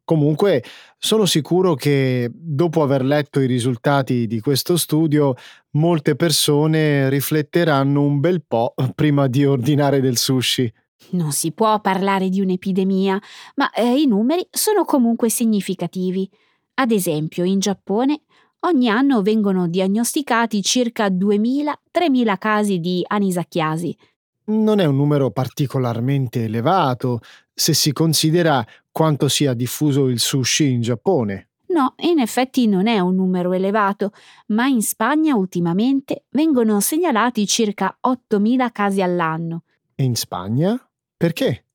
Comunque, 0.06 0.64
sono 0.98 1.26
sicuro 1.26 1.76
che 1.76 2.32
dopo 2.34 2.82
aver 2.82 3.04
letto 3.04 3.40
i 3.42 3.46
risultati 3.46 4.26
di 4.26 4.40
questo 4.40 4.76
studio, 4.76 5.36
molte 5.72 6.16
persone 6.16 7.10
rifletteranno 7.10 8.02
un 8.02 8.20
bel 8.20 8.44
po' 8.48 8.74
prima 8.96 9.28
di 9.28 9.46
ordinare 9.46 10.02
del 10.02 10.18
sushi. 10.18 10.72
Non 11.12 11.32
si 11.32 11.52
può 11.52 11.80
parlare 11.80 12.30
di 12.30 12.42
un'epidemia, 12.42 13.20
ma 13.56 13.72
eh, 13.72 14.00
i 14.00 14.06
numeri 14.06 14.46
sono 14.52 14.84
comunque 14.86 15.30
significativi. 15.30 16.30
Ad 16.76 16.92
esempio, 16.92 17.44
in 17.44 17.60
Giappone 17.60 18.22
ogni 18.62 18.90
anno 18.90 19.22
vengono 19.22 19.68
diagnosticati 19.68 20.62
circa 20.62 21.08
2.000-3.000 21.08 22.38
casi 22.38 22.80
di 22.80 23.04
anisacchiasi. 23.06 23.98
Non 24.46 24.80
è 24.80 24.86
un 24.86 24.96
numero 24.96 25.32
particolarmente 25.32 26.44
elevato 26.44 27.20
se 27.54 27.74
si 27.74 27.92
considera 27.92 28.66
quanto 28.92 29.28
sia 29.28 29.54
diffuso 29.54 30.08
il 30.08 30.20
sushi 30.20 30.72
in 30.72 30.82
Giappone. 30.82 31.50
No, 31.68 31.94
in 31.98 32.20
effetti 32.20 32.68
non 32.68 32.88
è 32.88 33.00
un 33.00 33.16
numero 33.16 33.54
elevato, 33.54 34.12
ma 34.48 34.66
in 34.66 34.82
Spagna 34.82 35.36
ultimamente 35.36 36.26
vengono 36.32 36.80
segnalati 36.80 37.46
circa 37.46 38.00
8.000 38.06 38.72
casi 38.72 39.02
all'anno. 39.02 39.64
E 39.94 40.04
in 40.04 40.16
Spagna? 40.16 40.89
Perché? 41.20 41.66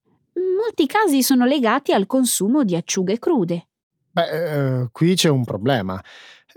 Molti 0.56 0.86
casi 0.86 1.22
sono 1.22 1.44
legati 1.44 1.92
al 1.92 2.06
consumo 2.06 2.64
di 2.64 2.74
acciughe 2.74 3.18
crude. 3.18 3.66
Beh, 4.10 4.80
eh, 4.80 4.88
qui 4.90 5.14
c'è 5.14 5.28
un 5.28 5.44
problema. 5.44 6.02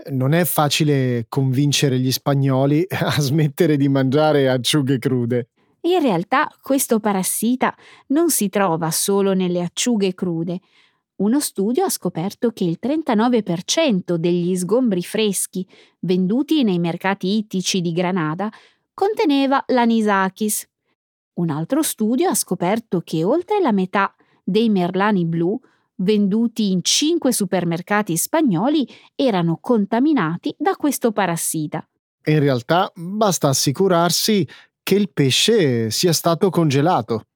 Non 0.06 0.32
è 0.32 0.46
facile 0.46 1.26
convincere 1.28 1.98
gli 1.98 2.10
spagnoli 2.10 2.86
a 2.88 3.20
smettere 3.20 3.76
di 3.76 3.90
mangiare 3.90 4.48
acciughe 4.48 4.98
crude. 4.98 5.48
In 5.82 6.00
realtà 6.00 6.50
questo 6.62 6.98
parassita 6.98 7.76
non 8.06 8.30
si 8.30 8.48
trova 8.48 8.90
solo 8.90 9.34
nelle 9.34 9.60
acciughe 9.60 10.14
crude. 10.14 10.58
Uno 11.16 11.40
studio 11.40 11.84
ha 11.84 11.90
scoperto 11.90 12.52
che 12.52 12.64
il 12.64 12.78
39% 12.82 14.14
degli 14.14 14.56
sgombri 14.56 15.02
freschi 15.02 15.68
venduti 15.98 16.62
nei 16.62 16.78
mercati 16.78 17.36
ittici 17.36 17.82
di 17.82 17.92
Granada 17.92 18.50
conteneva 18.94 19.62
l'anisakis. 19.66 20.67
Un 21.38 21.50
altro 21.50 21.82
studio 21.82 22.28
ha 22.28 22.34
scoperto 22.34 23.00
che 23.00 23.22
oltre 23.22 23.60
la 23.60 23.70
metà 23.70 24.12
dei 24.42 24.68
merlani 24.68 25.24
blu 25.24 25.58
venduti 25.96 26.72
in 26.72 26.82
cinque 26.82 27.32
supermercati 27.32 28.16
spagnoli 28.16 28.86
erano 29.14 29.58
contaminati 29.60 30.52
da 30.58 30.74
questo 30.74 31.12
parassita. 31.12 31.86
In 32.24 32.40
realtà 32.40 32.90
basta 32.94 33.48
assicurarsi 33.48 34.46
che 34.82 34.96
il 34.96 35.10
pesce 35.12 35.90
sia 35.90 36.12
stato 36.12 36.50
congelato. 36.50 37.26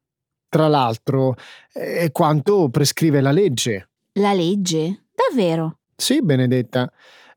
Tra 0.48 0.66
l'altro, 0.66 1.36
è 1.72 2.10
quanto 2.10 2.68
prescrive 2.70 3.20
la 3.20 3.30
legge. 3.30 3.88
La 4.14 4.32
legge? 4.32 5.04
Davvero? 5.14 5.78
Sì, 5.94 6.20
Benedetta. 6.22 6.90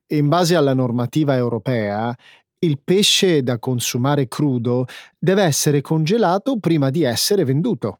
In 0.07 0.27
base 0.29 0.55
alla 0.55 0.73
normativa 0.73 1.35
europea, 1.35 2.15
il 2.59 2.79
pesce 2.83 3.43
da 3.43 3.59
consumare 3.59 4.27
crudo 4.27 4.85
deve 5.17 5.43
essere 5.43 5.81
congelato 5.81 6.57
prima 6.59 6.89
di 6.89 7.03
essere 7.03 7.43
venduto. 7.43 7.99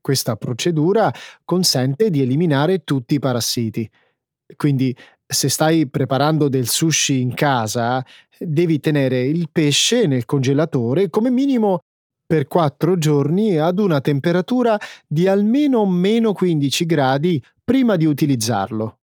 Questa 0.00 0.36
procedura 0.36 1.12
consente 1.44 2.10
di 2.10 2.20
eliminare 2.20 2.84
tutti 2.84 3.14
i 3.14 3.18
parassiti. 3.18 3.88
Quindi, 4.56 4.94
se 5.26 5.48
stai 5.48 5.88
preparando 5.88 6.48
del 6.48 6.68
sushi 6.68 7.20
in 7.20 7.34
casa, 7.34 8.04
devi 8.38 8.80
tenere 8.80 9.22
il 9.22 9.48
pesce 9.50 10.06
nel 10.06 10.24
congelatore 10.24 11.08
come 11.08 11.30
minimo 11.30 11.80
per 12.26 12.48
4 12.48 12.98
giorni 12.98 13.56
ad 13.58 13.78
una 13.78 14.00
temperatura 14.00 14.78
di 15.06 15.28
almeno 15.28 15.86
meno 15.86 16.32
15 16.32 16.86
gradi 16.86 17.42
prima 17.62 17.96
di 17.96 18.06
utilizzarlo. 18.06 19.01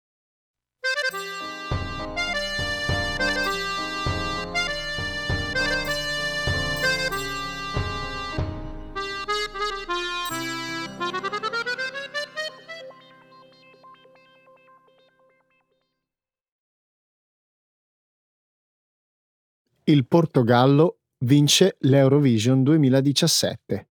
Il 19.87 20.07
Portogallo 20.07 21.01
vince 21.27 21.77
l'Eurovision 21.81 22.62
2017. 22.62 23.88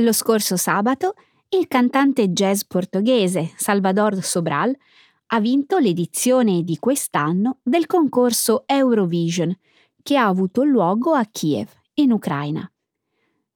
Lo 0.00 0.12
scorso 0.12 0.56
sabato 0.56 1.14
il 1.50 1.68
cantante 1.68 2.30
jazz 2.30 2.62
portoghese 2.62 3.52
Salvador 3.56 4.20
Sobral 4.24 4.76
ha 5.26 5.38
vinto 5.38 5.78
l'edizione 5.78 6.64
di 6.64 6.78
quest'anno 6.78 7.60
del 7.62 7.86
concorso 7.86 8.64
Eurovision 8.66 9.56
che 10.02 10.16
ha 10.16 10.26
avuto 10.26 10.64
luogo 10.64 11.12
a 11.12 11.24
Kiev, 11.30 11.68
in 11.94 12.10
Ucraina. 12.10 12.68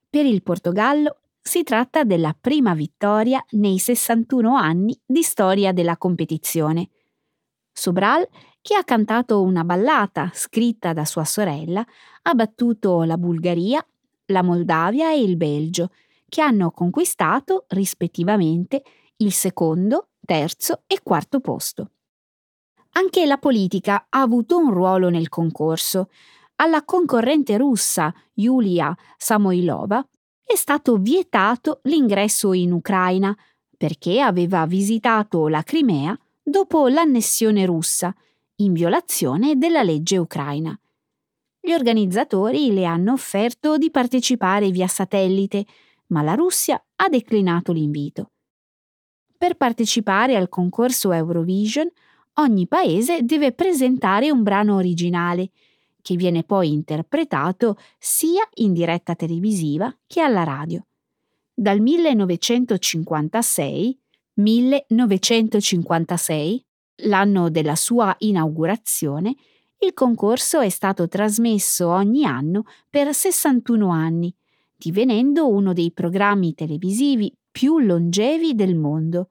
Per 0.09 0.25
il 0.25 0.45
Portogallo 0.45 1.23
si 1.41 1.65
tratta 1.65 2.05
della 2.05 2.37
prima 2.41 2.73
vittoria 2.73 3.45
nei 3.51 3.81
61 3.81 4.55
anni 4.55 4.97
di 5.05 5.23
storia 5.23 5.73
della 5.73 5.97
competizione. 5.97 6.89
Sobral 7.73 8.29
che 8.61 8.75
ha 8.77 8.85
cantato 8.85 9.43
una 9.43 9.65
ballata 9.65 10.31
scritta 10.33 10.93
da 10.93 11.05
sua 11.05 11.25
sorella, 11.25 11.85
ha 12.23 12.35
battuto 12.35 13.03
la 13.03 13.17
Bulgaria, 13.17 13.85
la 14.27 14.43
Moldavia 14.43 15.11
e 15.13 15.21
il 15.21 15.37
Belgio, 15.37 15.91
che 16.29 16.41
hanno 16.41 16.71
conquistato 16.71 17.65
rispettivamente 17.69 18.83
il 19.17 19.33
secondo, 19.33 20.09
terzo 20.25 20.83
e 20.87 21.01
quarto 21.03 21.41
posto. 21.41 21.91
Anche 22.93 23.27
la 23.27 23.39
politica 23.39 24.07
ha 24.09 24.21
avuto 24.21 24.59
un 24.59 24.71
ruolo 24.71 25.09
nel 25.09 25.29
concorso. 25.29 26.11
Alla 26.57 26.85
concorrente 26.85 27.57
russa 27.57 28.15
Yulia 28.35 28.95
Samoilova 29.17 30.07
è 30.45 30.55
stato 30.55 30.97
vietato 30.99 31.81
l'ingresso 31.85 32.53
in 32.53 32.73
Ucraina 32.73 33.35
perché 33.77 34.21
aveva 34.21 34.67
visitato 34.67 35.49
la 35.49 35.63
Crimea 35.63 36.17
dopo 36.43 36.89
l'annessione 36.89 37.65
russa, 37.65 38.15
in 38.57 38.73
violazione 38.73 39.57
della 39.57 39.83
legge 39.83 40.19
ucraina. 40.19 40.77
Gli 41.61 41.73
organizzatori 41.73 42.73
le 42.73 42.85
hanno 42.85 43.13
offerto 43.13 43.79
di 43.79 43.91
partecipare 43.91 44.71
via 44.71 44.89
satellite, 44.89 45.65
ma 46.09 46.23
la 46.23 46.35
Russia 46.35 46.85
ha 46.97 47.09
declinato 47.09 47.73
l'invito. 47.73 48.33
Per 49.37 49.57
partecipare 49.57 50.35
al 50.37 50.49
concorso 50.49 51.13
Eurovision, 51.13 51.89
ogni 52.35 52.67
paese 52.67 53.23
deve 53.23 53.53
presentare 53.53 54.31
un 54.31 54.43
brano 54.43 54.77
originale, 54.77 55.51
che 56.01 56.17
viene 56.17 56.43
poi 56.43 56.73
interpretato 56.73 57.77
sia 57.99 58.49
in 58.55 58.73
diretta 58.73 59.15
televisiva 59.15 59.95
che 60.07 60.21
alla 60.21 60.43
radio. 60.43 60.85
Dal 61.55 61.81
1956, 61.81 64.02
1956, 64.35 66.65
l'anno 67.05 67.51
della 67.51 67.77
sua 67.77 68.15
inaugurazione, 68.19 69.35
il 69.79 69.95
concorso 69.95 70.61
è 70.61 70.69
stato 70.69 71.09
trasmesso 71.09 71.89
ogni 71.89 72.25
anno 72.25 72.65
per 72.89 73.13
61 73.13 73.91
anni, 73.91 74.33
divenendo 74.77 75.49
uno 75.49 75.73
dei 75.73 75.91
programmi 75.93 76.55
televisivi 76.55 77.37
più 77.51 77.81
longevi 77.81 78.55
del 78.55 78.77
mondo. 78.77 79.31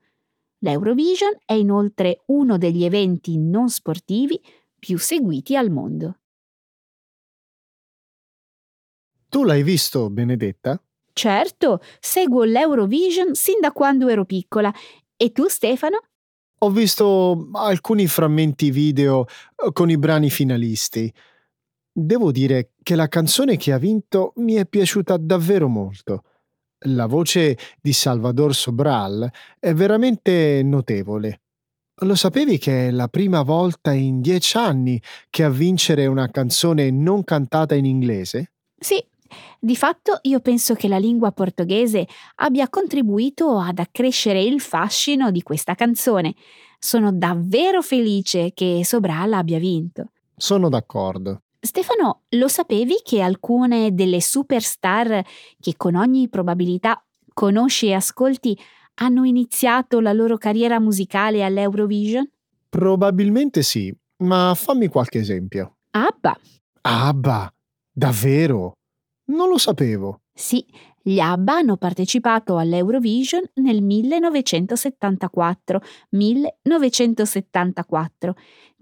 L'Eurovision 0.60 1.38
è 1.46 1.54
inoltre 1.54 2.24
uno 2.28 2.58
degli 2.58 2.84
eventi 2.84 3.38
non 3.38 3.70
sportivi 3.70 4.38
più 4.78 4.98
seguiti 4.98 5.56
al 5.56 5.72
mondo. 5.72 6.18
Tu 9.30 9.46
l'hai 9.46 9.64
visto, 9.64 10.10
Benedetta? 10.10 10.84
Certo, 11.14 11.82
seguo 12.00 12.44
l'Eurovision 12.44 13.36
sin 13.36 13.60
da 13.60 13.72
quando 13.72 14.08
ero 14.08 14.26
piccola. 14.26 14.74
E 15.16 15.32
tu, 15.32 15.48
Stefano? 15.48 16.00
Ho 16.64 16.70
visto 16.70 17.50
alcuni 17.54 18.08
frammenti 18.08 18.70
video 18.70 19.26
eh, 19.56 19.72
con 19.74 19.90
i 19.90 19.98
brani 19.98 20.30
finalisti. 20.30 21.12
Devo 21.92 22.32
dire 22.32 22.72
che 22.84 22.96
la 22.96 23.08
canzone 23.08 23.58
che 23.58 23.74
ha 23.74 23.78
vinto 23.78 24.34
mi 24.38 24.54
è 24.54 24.66
piaciuta 24.66 25.18
davvero 25.18 25.68
molto. 25.68 26.24
La 26.86 27.06
voce 27.06 27.58
di 27.80 27.94
Salvador 27.94 28.56
Sobral 28.56 29.30
è 29.60 29.74
veramente 29.74 30.62
notevole. 30.64 31.42
Lo 32.04 32.16
sapevi 32.16 32.58
che 32.58 32.88
è 32.88 32.92
la 32.92 33.08
prima 33.08 33.44
volta 33.44 33.92
in 33.92 34.22
dieci 34.22 34.58
anni 34.58 35.00
che 35.30 35.44
a 35.44 35.50
vincere 35.50 36.08
una 36.08 36.30
canzone 36.32 36.90
non 36.90 37.24
cantata 37.24 37.76
in 37.76 37.86
inglese? 37.86 38.54
Sì, 38.76 39.04
di 39.60 39.76
fatto 39.76 40.20
io 40.24 40.40
penso 40.40 40.74
che 40.74 40.88
la 40.88 40.98
lingua 40.98 41.32
portoghese 41.32 42.08
abbia 42.36 42.70
contribuito 42.70 43.58
ad 43.58 43.80
accrescere 43.80 44.42
il 44.42 44.60
fascino 44.62 45.32
di 45.32 45.42
questa 45.42 45.76
canzone. 45.76 46.34
Sono 46.80 47.12
davvero 47.12 47.82
felice 47.82 48.52
che 48.54 48.82
Sobral 48.84 49.34
abbia 49.34 49.60
vinto. 49.60 50.12
Sono 50.36 50.70
d'accordo. 50.70 51.44
Stefano, 51.60 52.24
lo 52.30 52.48
sapevi 52.48 53.02
che 53.04 53.22
alcune 53.22 53.94
delle 53.94 54.20
superstar 54.20 55.24
che 55.60 55.76
con 55.78 55.94
ogni 55.94 56.28
probabilità 56.28 57.04
conosci 57.34 57.88
e 57.88 57.94
ascolti 57.94 58.58
hanno 58.96 59.24
iniziato 59.24 60.00
la 60.00 60.12
loro 60.12 60.38
carriera 60.38 60.80
musicale 60.80 61.44
all'Eurovision? 61.44 62.28
Probabilmente 62.68 63.62
sì, 63.62 63.94
ma 64.24 64.54
fammi 64.56 64.88
qualche 64.88 65.20
esempio. 65.20 65.78
Abba. 65.92 66.36
Abba? 66.82 67.54
Davvero? 67.92 68.74
Non 69.32 69.50
lo 69.50 69.58
sapevo. 69.58 70.22
Sì, 70.34 70.66
gli 71.02 71.20
ABBA 71.20 71.54
hanno 71.54 71.78
partecipato 71.78 72.58
all'Eurovision 72.58 73.42
nel 73.56 73.82
1974. 73.82 75.82
1974 76.10 78.36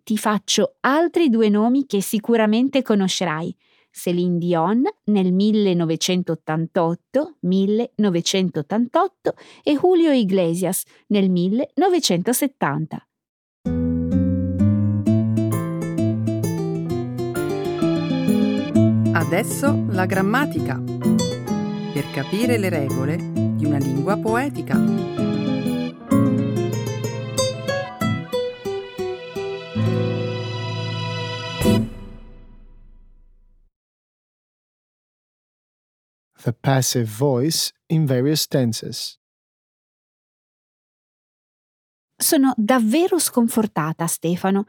ti 0.03 0.17
faccio 0.17 0.75
altri 0.81 1.29
due 1.29 1.47
nomi 1.49 1.85
che 1.85 2.01
sicuramente 2.01 2.81
conoscerai. 2.81 3.55
Celine 3.91 4.38
Dion 4.38 4.83
nel 5.05 5.33
1988, 5.33 7.38
1988 7.39 9.33
e 9.63 9.75
Julio 9.75 10.12
Iglesias 10.12 10.83
nel 11.07 11.27
1970. 11.29 13.08
Adesso 19.19 19.86
la 19.89 20.05
grammatica. 20.05 20.82
Per 20.82 22.12
capire 22.13 22.58
le 22.58 22.69
regole 22.69 23.17
di 23.17 23.65
una 23.65 23.77
lingua 23.77 24.17
poetica. 24.17 24.77
the 36.41 36.53
passive 36.53 37.05
voice 37.05 37.73
in 37.88 38.05
various 38.05 38.47
tenses. 38.47 39.19
Sono 42.15 42.53
davvero 42.55 43.19
sconfortata, 43.19 44.08
Stefano. 44.08 44.65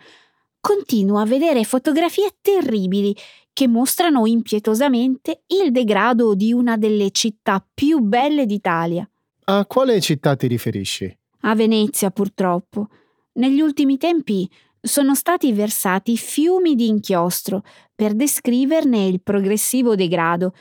Continuo 0.58 1.20
a 1.20 1.24
vedere 1.24 1.64
fotografie 1.64 2.36
terribili 2.42 3.16
che 3.60 3.68
mostrano 3.68 4.24
impietosamente 4.24 5.42
il 5.48 5.70
degrado 5.70 6.34
di 6.34 6.50
una 6.50 6.78
delle 6.78 7.10
città 7.10 7.62
più 7.74 7.98
belle 7.98 8.46
d'Italia. 8.46 9.06
A 9.44 9.66
quale 9.66 10.00
città 10.00 10.34
ti 10.34 10.46
riferisci? 10.46 11.14
A 11.40 11.54
Venezia, 11.54 12.10
purtroppo. 12.10 12.88
Negli 13.32 13.60
ultimi 13.60 13.98
tempi 13.98 14.48
sono 14.80 15.14
stati 15.14 15.52
versati 15.52 16.16
fiumi 16.16 16.74
di 16.74 16.88
inchiostro 16.88 17.62
per 17.94 18.14
descriverne 18.14 19.04
il 19.04 19.20
progressivo 19.20 19.94
degrado 19.94 20.54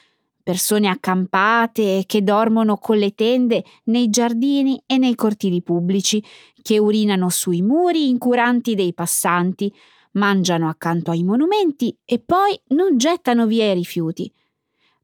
persone 0.43 0.89
accampate 0.89 2.03
che 2.05 2.21
dormono 2.21 2.75
con 2.77 2.97
le 2.97 3.11
tende 3.11 3.63
nei 3.85 4.09
giardini 4.09 4.81
e 4.85 4.97
nei 4.97 5.15
cortili 5.15 5.61
pubblici, 5.61 6.21
che 6.61 6.79
urinano 6.79 7.29
sui 7.29 7.61
muri 7.61 8.09
incuranti 8.09 8.75
dei 8.75 8.93
passanti, 8.93 9.71
mangiano 10.19 10.67
accanto 10.67 11.11
ai 11.11 11.23
monumenti 11.23 11.97
e 12.05 12.19
poi 12.19 12.59
non 12.67 12.97
gettano 12.97 13.47
via 13.47 13.71
i 13.71 13.73
rifiuti. 13.73 14.31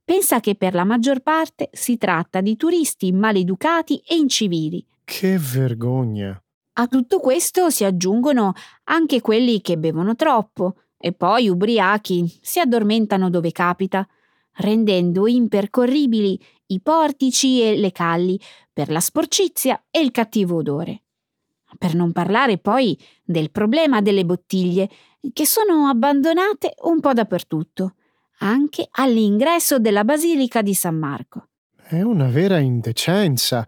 Pensa 0.03 0.39
che 0.39 0.55
per 0.55 0.75
la 0.75 0.83
maggior 0.83 1.21
parte 1.21 1.69
si 1.71 1.97
tratta 1.97 2.41
di 2.41 2.55
turisti 2.57 3.11
maleducati 3.11 4.03
e 4.05 4.15
incivili. 4.15 4.85
Che 5.03 5.37
vergogna! 5.39 6.39
A 6.77 6.87
tutto 6.87 7.19
questo 7.19 7.69
si 7.69 7.85
aggiungono 7.85 8.53
anche 8.85 9.21
quelli 9.21 9.61
che 9.61 9.77
bevono 9.77 10.15
troppo 10.15 10.75
e 10.97 11.13
poi 11.13 11.47
ubriachi 11.47 12.39
si 12.41 12.59
addormentano 12.59 13.29
dove 13.29 13.51
capita 13.51 14.05
rendendo 14.57 15.27
impercorribili 15.27 16.39
i 16.67 16.81
portici 16.81 17.61
e 17.61 17.77
le 17.77 17.91
calli 17.91 18.39
per 18.71 18.89
la 18.89 18.99
sporcizia 18.99 19.85
e 19.89 20.01
il 20.01 20.11
cattivo 20.11 20.57
odore. 20.57 21.04
Per 21.77 21.95
non 21.95 22.11
parlare 22.11 22.57
poi 22.57 22.97
del 23.23 23.51
problema 23.51 24.01
delle 24.01 24.25
bottiglie, 24.25 24.89
che 25.33 25.45
sono 25.45 25.87
abbandonate 25.87 26.75
un 26.83 26.99
po' 26.99 27.13
dappertutto, 27.13 27.95
anche 28.39 28.87
all'ingresso 28.91 29.79
della 29.79 30.03
Basilica 30.03 30.61
di 30.61 30.73
San 30.73 30.95
Marco. 30.95 31.47
È 31.87 32.01
una 32.01 32.27
vera 32.27 32.57
indecenza. 32.57 33.65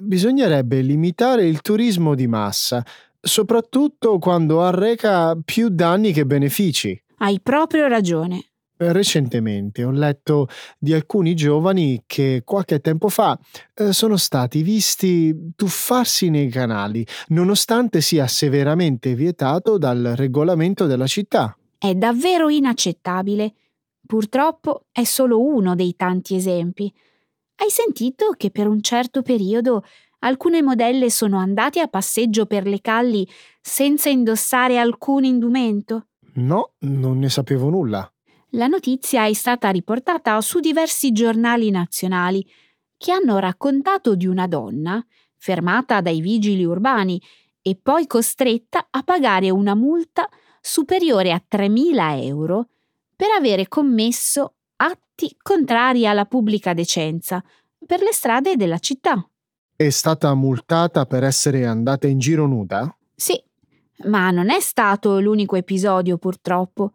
Bisognerebbe 0.00 0.80
limitare 0.82 1.46
il 1.46 1.62
turismo 1.62 2.14
di 2.14 2.26
massa, 2.26 2.84
soprattutto 3.20 4.18
quando 4.18 4.62
arreca 4.62 5.34
più 5.42 5.68
danni 5.70 6.12
che 6.12 6.26
benefici. 6.26 7.00
Hai 7.18 7.40
proprio 7.40 7.86
ragione. 7.86 8.53
Recentemente 8.92 9.84
ho 9.84 9.90
letto 9.90 10.48
di 10.78 10.92
alcuni 10.92 11.34
giovani 11.34 12.02
che 12.06 12.42
qualche 12.44 12.80
tempo 12.80 13.08
fa 13.08 13.38
eh, 13.74 13.92
sono 13.92 14.16
stati 14.16 14.62
visti 14.62 15.52
tuffarsi 15.56 16.30
nei 16.30 16.48
canali, 16.48 17.06
nonostante 17.28 18.00
sia 18.00 18.26
severamente 18.26 19.14
vietato 19.14 19.78
dal 19.78 20.14
regolamento 20.16 20.86
della 20.86 21.06
città. 21.06 21.56
È 21.78 21.94
davvero 21.94 22.48
inaccettabile. 22.48 23.54
Purtroppo 24.06 24.86
è 24.92 25.04
solo 25.04 25.40
uno 25.40 25.74
dei 25.74 25.96
tanti 25.96 26.34
esempi. 26.34 26.92
Hai 27.56 27.70
sentito 27.70 28.34
che 28.36 28.50
per 28.50 28.66
un 28.66 28.80
certo 28.82 29.22
periodo 29.22 29.84
alcune 30.20 30.62
modelle 30.62 31.10
sono 31.10 31.38
andate 31.38 31.80
a 31.80 31.88
passeggio 31.88 32.46
per 32.46 32.66
le 32.66 32.80
calli 32.80 33.26
senza 33.60 34.08
indossare 34.08 34.78
alcun 34.78 35.24
indumento? 35.24 36.08
No, 36.34 36.72
non 36.80 37.18
ne 37.18 37.28
sapevo 37.28 37.70
nulla. 37.70 38.08
La 38.54 38.68
notizia 38.68 39.26
è 39.26 39.32
stata 39.32 39.68
riportata 39.70 40.40
su 40.40 40.60
diversi 40.60 41.10
giornali 41.10 41.70
nazionali 41.70 42.46
che 42.96 43.10
hanno 43.10 43.38
raccontato 43.38 44.14
di 44.14 44.28
una 44.28 44.46
donna 44.46 45.04
fermata 45.36 46.00
dai 46.00 46.20
vigili 46.20 46.64
urbani 46.64 47.20
e 47.60 47.76
poi 47.80 48.06
costretta 48.06 48.86
a 48.90 49.02
pagare 49.02 49.50
una 49.50 49.74
multa 49.74 50.28
superiore 50.60 51.32
a 51.32 51.42
3.000 51.50 52.22
euro 52.22 52.68
per 53.16 53.30
avere 53.36 53.66
commesso 53.66 54.54
atti 54.76 55.36
contrari 55.42 56.06
alla 56.06 56.24
pubblica 56.24 56.74
decenza 56.74 57.42
per 57.84 58.02
le 58.02 58.12
strade 58.12 58.54
della 58.54 58.78
città. 58.78 59.28
È 59.74 59.90
stata 59.90 60.32
multata 60.34 61.06
per 61.06 61.24
essere 61.24 61.66
andata 61.66 62.06
in 62.06 62.20
giro 62.20 62.46
nuda? 62.46 62.96
Sì, 63.16 63.42
ma 64.04 64.30
non 64.30 64.48
è 64.48 64.60
stato 64.60 65.18
l'unico 65.18 65.56
episodio 65.56 66.18
purtroppo. 66.18 66.92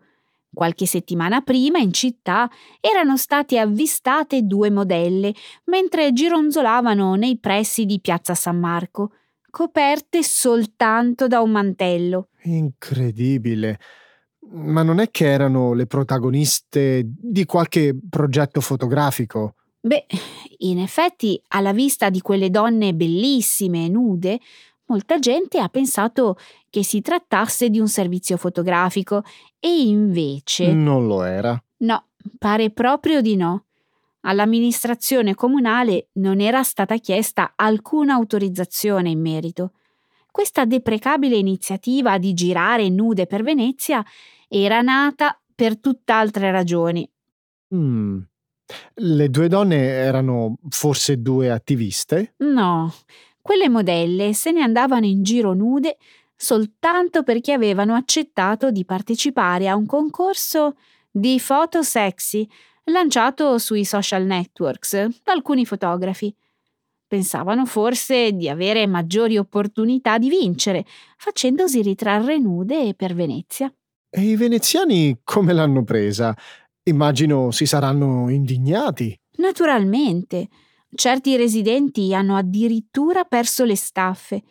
Qualche 0.51 0.85
settimana 0.85 1.41
prima 1.41 1.77
in 1.77 1.93
città 1.93 2.49
erano 2.79 3.17
state 3.17 3.59
avvistate 3.59 4.43
due 4.43 4.71
modelle 4.71 5.33
mentre 5.65 6.11
gironzolavano 6.11 7.13
nei 7.15 7.37
pressi 7.37 7.85
di 7.85 7.99
Piazza 7.99 8.33
San 8.33 8.59
Marco, 8.59 9.11
coperte 9.49 10.23
soltanto 10.23 11.27
da 11.27 11.41
un 11.41 11.51
mantello. 11.51 12.29
Incredibile. 12.43 13.79
Ma 14.51 14.81
non 14.81 14.99
è 14.99 15.11
che 15.11 15.27
erano 15.27 15.73
le 15.73 15.85
protagoniste 15.85 17.03
di 17.05 17.45
qualche 17.45 17.95
progetto 18.09 18.61
fotografico? 18.61 19.53
Beh, 19.81 20.05
in 20.57 20.79
effetti, 20.79 21.41
alla 21.49 21.71
vista 21.71 22.09
di 22.09 22.19
quelle 22.19 22.49
donne 22.49 22.93
bellissime 22.93 23.85
e 23.85 23.89
nude, 23.89 24.39
molta 24.89 25.17
gente 25.19 25.59
ha 25.59 25.69
pensato 25.69 26.37
che 26.69 26.83
si 26.83 27.01
trattasse 27.01 27.69
di 27.69 27.79
un 27.79 27.87
servizio 27.87 28.37
fotografico 28.37 29.23
e 29.59 29.81
invece... 29.81 30.73
Non 30.73 31.07
lo 31.07 31.23
era. 31.23 31.61
No, 31.77 32.07
pare 32.37 32.69
proprio 32.71 33.21
di 33.21 33.35
no. 33.35 33.65
All'amministrazione 34.21 35.33
comunale 35.33 36.09
non 36.13 36.41
era 36.41 36.61
stata 36.63 36.97
chiesta 36.97 37.53
alcuna 37.55 38.15
autorizzazione 38.15 39.09
in 39.09 39.21
merito. 39.21 39.73
Questa 40.29 40.65
deprecabile 40.65 41.37
iniziativa 41.37 42.17
di 42.17 42.33
girare 42.33 42.89
nude 42.89 43.25
per 43.25 43.43
Venezia 43.43 44.03
era 44.47 44.81
nata 44.81 45.39
per 45.55 45.79
tutt'altre 45.79 46.51
ragioni. 46.51 47.09
Mm. 47.73 48.19
Le 48.95 49.29
due 49.29 49.47
donne 49.47 49.77
erano 49.77 50.57
forse 50.69 51.21
due 51.21 51.49
attiviste? 51.49 52.33
No, 52.37 52.93
quelle 53.41 53.69
modelle 53.69 54.33
se 54.33 54.51
ne 54.51 54.61
andavano 54.61 55.05
in 55.05 55.23
giro 55.23 55.53
nude 55.53 55.97
soltanto 56.35 57.23
perché 57.23 57.51
avevano 57.51 57.95
accettato 57.95 58.71
di 58.71 58.85
partecipare 58.85 59.67
a 59.67 59.75
un 59.75 59.85
concorso 59.85 60.77
di 61.11 61.39
foto 61.39 61.83
sexy 61.83 62.47
lanciato 62.85 63.57
sui 63.57 63.83
social 63.85 64.23
networks 64.23 64.95
da 65.23 65.33
alcuni 65.33 65.65
fotografi. 65.65 66.33
Pensavano 67.07 67.65
forse 67.65 68.33
di 68.33 68.47
avere 68.47 68.85
maggiori 68.85 69.37
opportunità 69.37 70.17
di 70.17 70.29
vincere, 70.29 70.85
facendosi 71.17 71.81
ritrarre 71.81 72.37
nude 72.37 72.93
per 72.93 73.15
Venezia. 73.15 73.73
E 74.09 74.21
i 74.21 74.35
veneziani 74.35 75.19
come 75.23 75.53
l'hanno 75.53 75.83
presa? 75.83 76.35
Immagino 76.83 77.51
si 77.51 77.65
saranno 77.65 78.29
indignati. 78.29 79.17
Naturalmente. 79.37 80.47
Certi 80.93 81.35
residenti 81.35 82.13
hanno 82.13 82.35
addirittura 82.35 83.23
perso 83.23 83.63
le 83.63 83.75
staffe. 83.75 84.43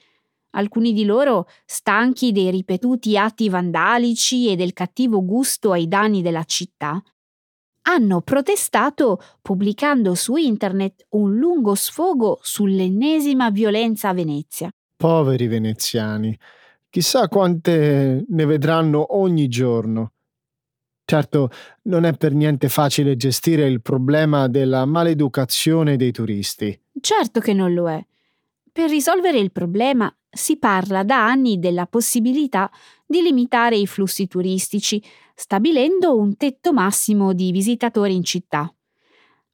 Alcuni 0.51 0.93
di 0.93 1.05
loro, 1.05 1.47
stanchi 1.67 2.33
dei 2.33 2.51
ripetuti 2.51 3.19
atti 3.19 3.49
vandalici 3.49 4.49
e 4.49 4.57
del 4.57 4.73
cattivo 4.73 5.25
gusto 5.25 5.73
ai 5.73 5.89
danni 5.89 6.23
della 6.23 6.45
città, 6.45 7.03
hanno 7.83 8.21
protestato 8.21 9.21
pubblicando 9.41 10.15
su 10.15 10.37
internet 10.37 11.07
un 11.11 11.37
lungo 11.37 11.75
sfogo 11.75 12.39
sull'ennesima 12.43 13.51
violenza 13.51 14.11
a 14.11 14.15
Venezia. 14.15 14.71
Poveri 14.97 15.47
veneziani, 15.47 16.39
chissà 16.91 17.29
quante 17.29 18.25
ne 18.29 18.45
vedranno 18.45 19.17
ogni 19.17 19.49
giorno. 19.49 20.13
Certo, 21.11 21.49
non 21.85 22.05
è 22.05 22.13
per 22.13 22.35
niente 22.35 22.69
facile 22.69 23.17
gestire 23.17 23.67
il 23.67 23.81
problema 23.81 24.47
della 24.47 24.85
maleducazione 24.85 25.97
dei 25.97 26.13
turisti. 26.13 26.79
Certo 27.01 27.41
che 27.41 27.55
non 27.55 27.73
lo 27.73 27.89
è. 27.89 28.05
Per 28.71 28.91
risolvere 28.91 29.39
il 29.39 29.51
problema 29.51 30.15
si 30.29 30.59
parla 30.59 31.05
da 31.05 31.25
anni 31.25 31.59
della 31.59 31.87
possibilità 31.87 32.71
di 33.07 33.23
limitare 33.23 33.77
i 33.77 33.87
flussi 33.87 34.27
turistici, 34.27 35.03
stabilendo 35.35 36.15
un 36.15 36.37
tetto 36.37 36.75
massimo 36.75 37.33
di 37.33 37.53
visitatori 37.53 38.15
in 38.15 38.23
città. 38.23 38.71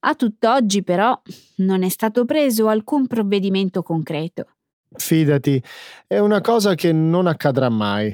A 0.01 0.15
tutt'oggi 0.17 0.83
però 0.83 1.23
non 1.59 1.85
è 1.85 1.89
stato 1.89 2.25
preso 2.25 2.67
alcun 2.67 3.07
provvedimento 3.07 3.85
concreto. 3.85 4.49
Fidati, 4.91 5.63
è 6.09 6.19
una 6.19 6.41
cosa 6.41 6.75
che 6.75 6.93
non 6.93 7.29
accadrà 7.29 7.69
mai. 7.69 8.13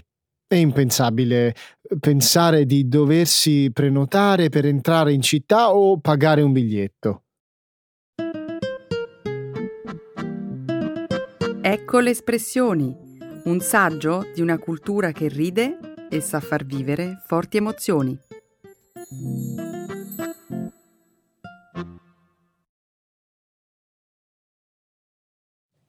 È 0.53 0.57
impensabile 0.57 1.55
pensare 2.01 2.67
di 2.67 2.89
doversi 2.89 3.71
prenotare 3.73 4.49
per 4.49 4.67
entrare 4.67 5.13
in 5.13 5.21
città 5.21 5.73
o 5.73 6.01
pagare 6.01 6.43
un 6.43 6.51
biglietto. 6.51 7.23
Ecco 11.63 12.01
le 12.01 12.11
espressioni, 12.11 12.93
un 13.45 13.61
saggio 13.61 14.27
di 14.35 14.41
una 14.41 14.59
cultura 14.59 15.13
che 15.13 15.29
ride 15.29 15.79
e 16.11 16.21
sa 16.21 16.41
far 16.41 16.65
vivere 16.65 17.23
forti 17.29 17.59
emozioni. 17.59 18.19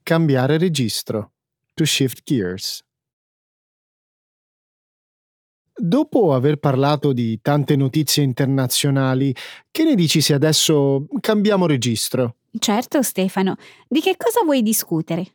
Cambiare 0.04 0.60
registro. 0.60 1.32
To 1.74 1.84
shift 1.84 2.22
gears. 2.24 2.84
Dopo 5.74 6.34
aver 6.34 6.58
parlato 6.58 7.14
di 7.14 7.40
tante 7.42 7.76
notizie 7.76 8.24
internazionali, 8.24 9.34
che 9.72 9.84
ne 9.84 9.96
dici 9.96 10.22
se 10.22 10.34
adesso 10.34 11.06
cambiamo 11.20 11.66
registro? 11.66 12.36
Certo, 12.60 13.02
Stefano. 13.02 13.56
Di 13.88 14.02
che 14.02 14.16
cosa 14.18 14.42
vuoi 14.44 14.62
discutere? 14.62 15.26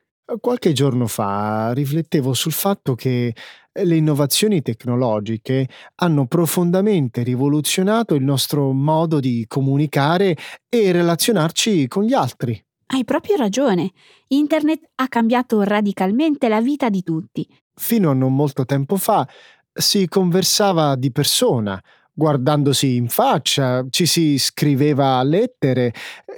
Qualche 0.40 0.72
giorno 0.72 1.07
fa 1.07 1.72
riflettevo 1.72 2.35
sul 2.35 2.53
fatto 2.53 2.94
che 2.94 3.35
le 3.72 3.96
innovazioni 3.96 4.61
tecnologiche 4.61 5.68
hanno 5.96 6.27
profondamente 6.27 7.22
rivoluzionato 7.22 8.14
il 8.14 8.25
nostro 8.25 8.72
modo 8.72 9.20
di 9.20 9.44
comunicare 9.46 10.37
e 10.68 10.92
relazionarci 10.92 11.87
con 11.87 12.05
gli 12.05 12.12
altri. 12.12 12.61
Hai 12.87 13.05
proprio 13.05 13.37
ragione. 13.37 13.92
Internet 14.29 14.90
ha 14.96 15.09
cambiato 15.09 15.62
radicalmente 15.62 16.49
la 16.49 16.61
vita 16.61 16.88
di 16.88 17.03
tutti. 17.03 17.46
Fino 17.79 18.11
a 18.11 18.14
non 18.14 18.35
molto 18.35 18.64
tempo 18.64 18.96
fa 18.96 19.29
si 19.77 20.09
conversava 20.09 20.97
di 20.97 21.12
persona, 21.12 21.81
guardandosi 22.12 22.97
in 22.97 23.09
faccia, 23.09 23.85
ci 23.91 24.07
si 24.07 24.39
scriveva 24.39 25.23
lettere, 25.23 25.93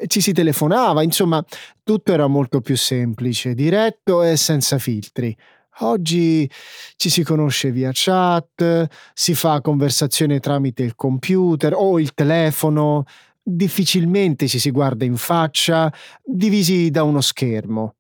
ci 0.07 0.21
si 0.21 0.33
telefonava, 0.33 1.03
insomma, 1.03 1.43
tutto 1.85 2.13
era 2.13 2.27
molto 2.27 2.61
più 2.61 2.77
semplice, 2.77 3.55
diretto 3.55 4.23
e 4.23 4.37
senza 4.37 4.79
filtri. 4.79 5.37
Oggi 5.81 6.51
ci 6.97 7.09
si 7.09 7.23
conosce 7.23 7.71
via 7.71 7.91
chat, 7.93 8.89
si 9.15 9.35
fa 9.35 9.61
conversazione 9.61 10.41
tramite 10.41 10.83
il 10.83 10.97
computer 10.97 11.73
o 11.77 12.01
il 12.01 12.13
telefono, 12.15 13.05
difficilmente 13.41 14.49
ci 14.49 14.59
si 14.59 14.73
guarda 14.73 15.05
in 15.05 15.17
faccia, 15.17 15.93
divisi 16.25 16.91
da 16.91 17.05
uno 17.05 17.21
schermo 17.21 17.98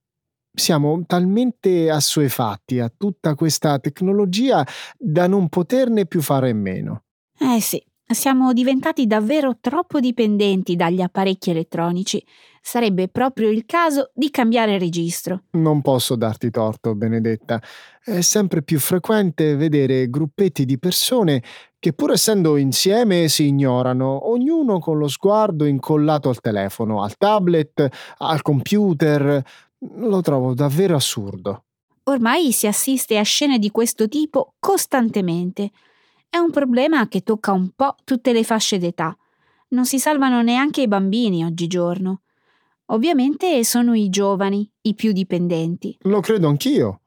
siamo 0.58 1.02
talmente 1.06 1.90
assuefatti 1.90 2.80
a 2.80 2.92
tutta 2.94 3.34
questa 3.34 3.78
tecnologia 3.78 4.66
da 4.96 5.26
non 5.26 5.48
poterne 5.48 6.06
più 6.06 6.20
fare 6.20 6.52
meno. 6.52 7.04
Eh 7.38 7.60
sì, 7.60 7.82
siamo 8.04 8.52
diventati 8.52 9.06
davvero 9.06 9.58
troppo 9.60 10.00
dipendenti 10.00 10.76
dagli 10.76 11.00
apparecchi 11.00 11.50
elettronici. 11.50 12.24
Sarebbe 12.60 13.08
proprio 13.08 13.50
il 13.50 13.64
caso 13.64 14.10
di 14.14 14.30
cambiare 14.30 14.78
registro. 14.78 15.44
Non 15.52 15.80
posso 15.80 16.16
darti 16.16 16.50
torto, 16.50 16.94
Benedetta. 16.94 17.62
È 18.02 18.20
sempre 18.20 18.62
più 18.62 18.78
frequente 18.78 19.56
vedere 19.56 20.10
gruppetti 20.10 20.64
di 20.64 20.78
persone 20.78 21.42
che 21.78 21.92
pur 21.92 22.12
essendo 22.12 22.56
insieme 22.56 23.28
si 23.28 23.46
ignorano, 23.46 24.30
ognuno 24.30 24.80
con 24.80 24.98
lo 24.98 25.06
sguardo 25.06 25.64
incollato 25.64 26.28
al 26.28 26.40
telefono, 26.40 27.02
al 27.02 27.16
tablet, 27.16 27.88
al 28.18 28.42
computer, 28.42 29.42
lo 29.78 30.20
trovo 30.20 30.54
davvero 30.54 30.96
assurdo. 30.96 31.64
Ormai 32.04 32.52
si 32.52 32.66
assiste 32.66 33.18
a 33.18 33.22
scene 33.22 33.58
di 33.58 33.70
questo 33.70 34.08
tipo 34.08 34.54
costantemente. 34.58 35.70
È 36.28 36.38
un 36.38 36.50
problema 36.50 37.06
che 37.08 37.22
tocca 37.22 37.52
un 37.52 37.70
po' 37.74 37.96
tutte 38.04 38.32
le 38.32 38.44
fasce 38.44 38.78
d'età. 38.78 39.16
Non 39.68 39.84
si 39.84 39.98
salvano 39.98 40.40
neanche 40.42 40.82
i 40.82 40.88
bambini 40.88 41.44
oggigiorno. 41.44 42.22
Ovviamente 42.86 43.62
sono 43.64 43.92
i 43.92 44.08
giovani 44.08 44.70
i 44.82 44.94
più 44.94 45.12
dipendenti. 45.12 45.96
Lo 46.02 46.20
credo 46.20 46.48
anch'io. 46.48 47.00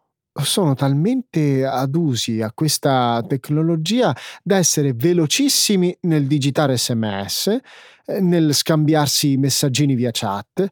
sono 0.43 0.75
talmente 0.75 1.65
adusi 1.65 2.41
a 2.41 2.51
questa 2.53 3.23
tecnologia 3.27 4.15
da 4.43 4.57
essere 4.57 4.93
velocissimi 4.93 5.97
nel 6.01 6.27
digitare 6.27 6.77
sms, 6.77 7.59
eh, 8.05 8.21
nel 8.21 8.53
scambiarsi 8.53 9.35
messaggini 9.37 9.95
via 9.95 10.11
chat. 10.13 10.69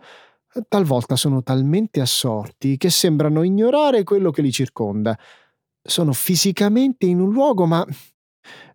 Talvolta 0.68 1.16
sono 1.16 1.44
talmente 1.44 2.02
assorti 2.02 2.78
che 2.78 2.90
sembrano 2.90 3.44
ignorare 3.44 4.04
quello 4.04 4.32
che 4.32 4.42
li 4.42 4.52
circonda. 4.52 5.18
Sono 5.82 6.14
fisicamente 6.14 7.06
in 7.06 7.20
un 7.20 7.32
luogo 7.32 7.66
ma 7.66 7.86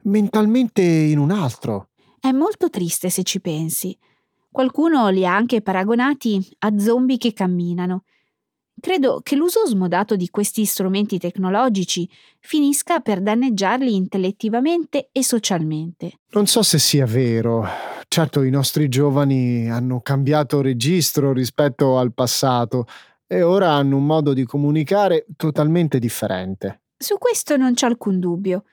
mentalmente 0.02 0.82
in 0.82 1.18
un 1.18 1.30
altro. 1.30 1.90
È 2.20 2.30
molto 2.32 2.70
triste 2.70 3.10
se 3.10 3.22
ci 3.22 3.40
pensi. 3.40 3.96
Qualcuno 4.50 5.08
li 5.08 5.26
ha 5.26 5.34
anche 5.34 5.62
paragonati 5.62 6.56
a 6.60 6.78
zombie 6.78 7.18
che 7.18 7.32
camminano. 7.32 8.04
Credo 8.80 9.20
che 9.22 9.36
l'uso 9.36 9.66
smodato 9.66 10.14
di 10.14 10.28
questi 10.28 10.64
strumenti 10.64 11.18
tecnologici 11.18 12.08
finisca 12.38 13.00
per 13.00 13.20
danneggiarli 13.20 13.94
intellettivamente 13.94 15.08
e 15.10 15.24
socialmente. 15.24 16.20
Non 16.30 16.46
so 16.46 16.62
se 16.62 16.78
sia 16.78 17.06
vero. 17.06 17.93
Certo, 18.14 18.44
i 18.44 18.50
nostri 18.50 18.88
giovani 18.88 19.68
hanno 19.68 20.00
cambiato 20.00 20.60
registro 20.60 21.32
rispetto 21.32 21.98
al 21.98 22.14
passato 22.14 22.86
e 23.26 23.42
ora 23.42 23.72
hanno 23.72 23.96
un 23.96 24.06
modo 24.06 24.34
di 24.34 24.44
comunicare 24.44 25.26
totalmente 25.34 25.98
differente. 25.98 26.82
Su 26.96 27.18
questo 27.18 27.56
non 27.56 27.74
c'è 27.74 27.86
alcun 27.86 28.20
dubbio. 28.20 28.66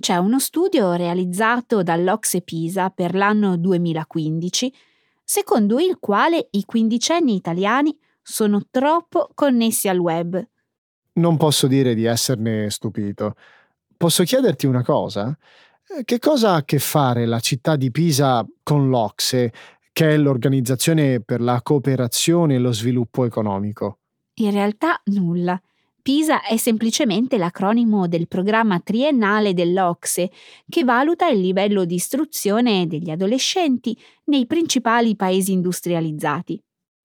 C'è 0.00 0.16
uno 0.16 0.40
studio 0.40 0.94
realizzato 0.94 1.84
dall'Ocse 1.84 2.40
Pisa 2.40 2.90
per 2.90 3.14
l'anno 3.14 3.56
2015, 3.56 4.74
secondo 5.22 5.78
il 5.78 5.98
quale 6.00 6.48
i 6.50 6.64
quindicenni 6.64 7.36
italiani 7.36 7.96
sono 8.20 8.62
troppo 8.68 9.30
connessi 9.32 9.86
al 9.86 9.98
web. 9.98 10.44
Non 11.12 11.36
posso 11.36 11.68
dire 11.68 11.94
di 11.94 12.04
esserne 12.04 12.68
stupito. 12.68 13.36
Posso 13.96 14.24
chiederti 14.24 14.66
una 14.66 14.82
cosa? 14.82 15.38
Eh, 15.90 16.04
che 16.04 16.18
cosa 16.18 16.50
ha 16.50 16.56
a 16.56 16.64
che 16.64 16.78
fare 16.78 17.24
la 17.24 17.40
città 17.40 17.76
di 17.76 17.90
Pisa 17.90 18.46
con 18.62 18.90
l'Ocse, 18.90 19.52
che 19.90 20.10
è 20.10 20.16
l'Organizzazione 20.18 21.20
per 21.20 21.40
la 21.40 21.62
cooperazione 21.62 22.56
e 22.56 22.58
lo 22.58 22.72
sviluppo 22.72 23.24
economico? 23.24 23.98
In 24.34 24.50
realtà 24.50 25.00
nulla. 25.06 25.60
PISA 26.00 26.42
è 26.42 26.56
semplicemente 26.56 27.36
l'acronimo 27.36 28.06
del 28.06 28.28
programma 28.28 28.80
triennale 28.80 29.52
dell'Ocse, 29.52 30.30
che 30.68 30.84
valuta 30.84 31.28
il 31.28 31.40
livello 31.40 31.84
di 31.84 31.96
istruzione 31.96 32.86
degli 32.86 33.10
adolescenti 33.10 33.98
nei 34.24 34.46
principali 34.46 35.16
paesi 35.16 35.52
industrializzati. 35.52 36.62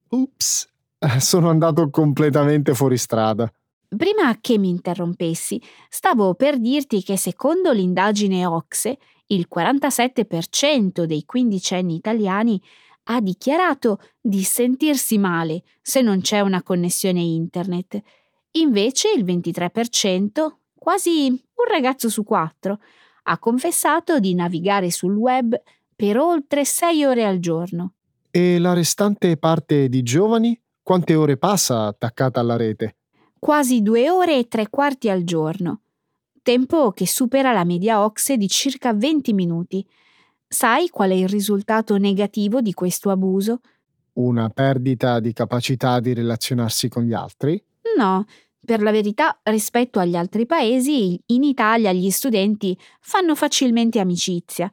Ups, 0.10 0.69
sono 1.19 1.50
andato 1.50 1.89
completamente 1.89 2.74
fuori 2.74 2.98
strada. 2.98 3.52
Prima 3.95 4.38
che 4.39 4.58
mi 4.58 4.69
interrompessi, 4.69 5.62
stavo 5.89 6.34
per 6.36 6.60
dirti 6.60 7.03
che 7.03 7.17
secondo 7.17 7.71
l'indagine 7.71 8.45
Ocse, 8.45 8.97
il 9.27 9.47
47% 9.53 11.03
dei 11.03 11.25
quindicenni 11.25 11.95
italiani 11.95 12.62
ha 13.06 13.19
dichiarato 13.19 13.99
di 14.19 14.43
sentirsi 14.43 15.17
male 15.17 15.63
se 15.82 16.01
non 16.01 16.21
c'è 16.21 16.39
una 16.39 16.63
connessione 16.63 17.19
internet 17.21 18.01
Invece 18.56 19.12
il 19.15 19.25
23%, 19.25 20.47
quasi 20.75 21.27
un 21.29 21.65
ragazzo 21.67 22.10
su 22.10 22.23
quattro, 22.23 22.79
ha 23.23 23.39
confessato 23.39 24.19
di 24.19 24.36
navigare 24.36 24.91
sul 24.91 25.15
web 25.15 25.60
per 25.95 26.17
oltre 26.17 26.65
sei 26.65 27.03
ore 27.03 27.25
al 27.25 27.39
giorno. 27.39 27.93
E 28.29 28.60
la 28.60 28.73
restante 28.73 29.38
parte 29.38 29.89
di 29.89 30.03
giovani 30.03 30.60
quante 30.84 31.15
ore 31.15 31.38
passa 31.38 31.86
attaccata 31.86 32.39
alla 32.39 32.58
rete? 32.58 32.97
Quasi 33.43 33.82
due 33.82 34.10
ore 34.10 34.38
e 34.38 34.47
tre 34.47 34.69
quarti 34.69 35.10
al 35.10 35.25
giorno, 35.25 35.82
tempo 36.41 36.91
che 36.91 37.06
supera 37.06 37.51
la 37.51 37.65
media 37.65 38.01
OXE 38.01 38.38
di 38.38 38.47
circa 38.47 38.93
20 38.93 39.34
minuti. 39.34 39.86
Sai 40.47 40.88
qual 40.88 41.10
è 41.10 41.13
il 41.13 41.27
risultato 41.27 41.97
negativo 41.97 42.62
di 42.62 42.71
questo 42.71 43.10
abuso? 43.10 43.60
Una 44.13 44.47
perdita 44.47 45.19
di 45.19 45.34
capacità 45.34 45.99
di 45.99 46.13
relazionarsi 46.13 46.88
con 46.88 47.03
gli 47.03 47.12
altri? 47.12 47.62
No, 47.97 48.23
per 48.65 48.82
la 48.82 48.91
verità, 48.91 49.38
rispetto 49.43 49.99
agli 49.99 50.15
altri 50.15 50.45
paesi, 50.45 51.21
in 51.25 51.43
Italia 51.43 51.91
gli 51.91 52.12
studenti 52.12 52.79
fanno 53.01 53.36
facilmente 53.36 53.99
amicizia. 53.99 54.71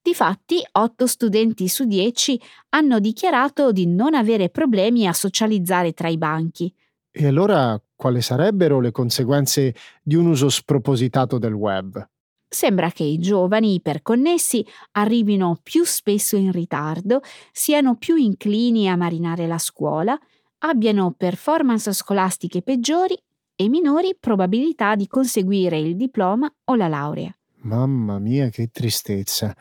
Difatti, 0.00 0.66
8 0.72 1.06
studenti 1.06 1.68
su 1.68 1.84
10 1.84 2.40
hanno 2.70 3.00
dichiarato 3.00 3.70
di 3.70 3.86
non 3.86 4.14
avere 4.14 4.48
problemi 4.48 5.06
a 5.06 5.12
socializzare 5.12 5.92
tra 5.92 6.08
i 6.08 6.16
banchi. 6.16 6.74
E 7.10 7.26
allora 7.26 7.78
quali 7.98 8.22
sarebbero 8.22 8.78
le 8.78 8.92
conseguenze 8.92 9.74
di 10.00 10.14
un 10.14 10.26
uso 10.26 10.48
spropositato 10.48 11.36
del 11.36 11.52
web? 11.52 12.08
Sembra 12.48 12.90
che 12.90 13.02
i 13.02 13.18
giovani 13.18 13.74
iperconnessi 13.74 14.64
arrivino 14.92 15.58
più 15.60 15.82
spesso 15.84 16.36
in 16.36 16.52
ritardo, 16.52 17.20
siano 17.50 17.96
più 17.96 18.14
inclini 18.14 18.88
a 18.88 18.94
marinare 18.94 19.48
la 19.48 19.58
scuola, 19.58 20.16
abbiano 20.58 21.12
performance 21.16 21.92
scolastiche 21.92 22.62
peggiori 22.62 23.20
e 23.56 23.68
minori 23.68 24.16
probabilità 24.18 24.94
di 24.94 25.08
conseguire 25.08 25.78
il 25.78 25.96
diploma 25.96 26.48
o 26.66 26.76
la 26.76 26.86
laurea. 26.86 27.36
Mamma 27.62 28.20
mia, 28.20 28.48
che 28.48 28.68
tristezza. 28.68 29.52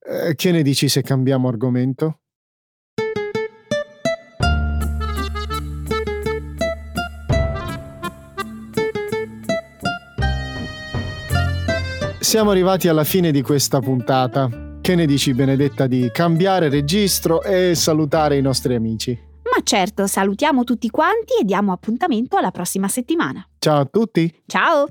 Eh, 0.00 0.34
che 0.34 0.50
ne 0.50 0.62
dici 0.62 0.88
se 0.88 1.02
cambiamo 1.02 1.48
argomento? 1.48 2.20
Siamo 12.36 12.50
arrivati 12.50 12.86
alla 12.88 13.04
fine 13.04 13.30
di 13.30 13.40
questa 13.40 13.80
puntata. 13.80 14.78
Che 14.82 14.94
ne 14.94 15.06
dici, 15.06 15.32
Benedetta, 15.32 15.86
di 15.86 16.10
cambiare 16.12 16.68
registro 16.68 17.42
e 17.42 17.74
salutare 17.74 18.36
i 18.36 18.42
nostri 18.42 18.74
amici? 18.74 19.18
Ma 19.44 19.62
certo, 19.62 20.06
salutiamo 20.06 20.62
tutti 20.62 20.90
quanti 20.90 21.32
e 21.40 21.44
diamo 21.44 21.72
appuntamento 21.72 22.36
alla 22.36 22.50
prossima 22.50 22.88
settimana. 22.88 23.42
Ciao 23.58 23.80
a 23.80 23.84
tutti. 23.86 24.30
Ciao. 24.44 24.86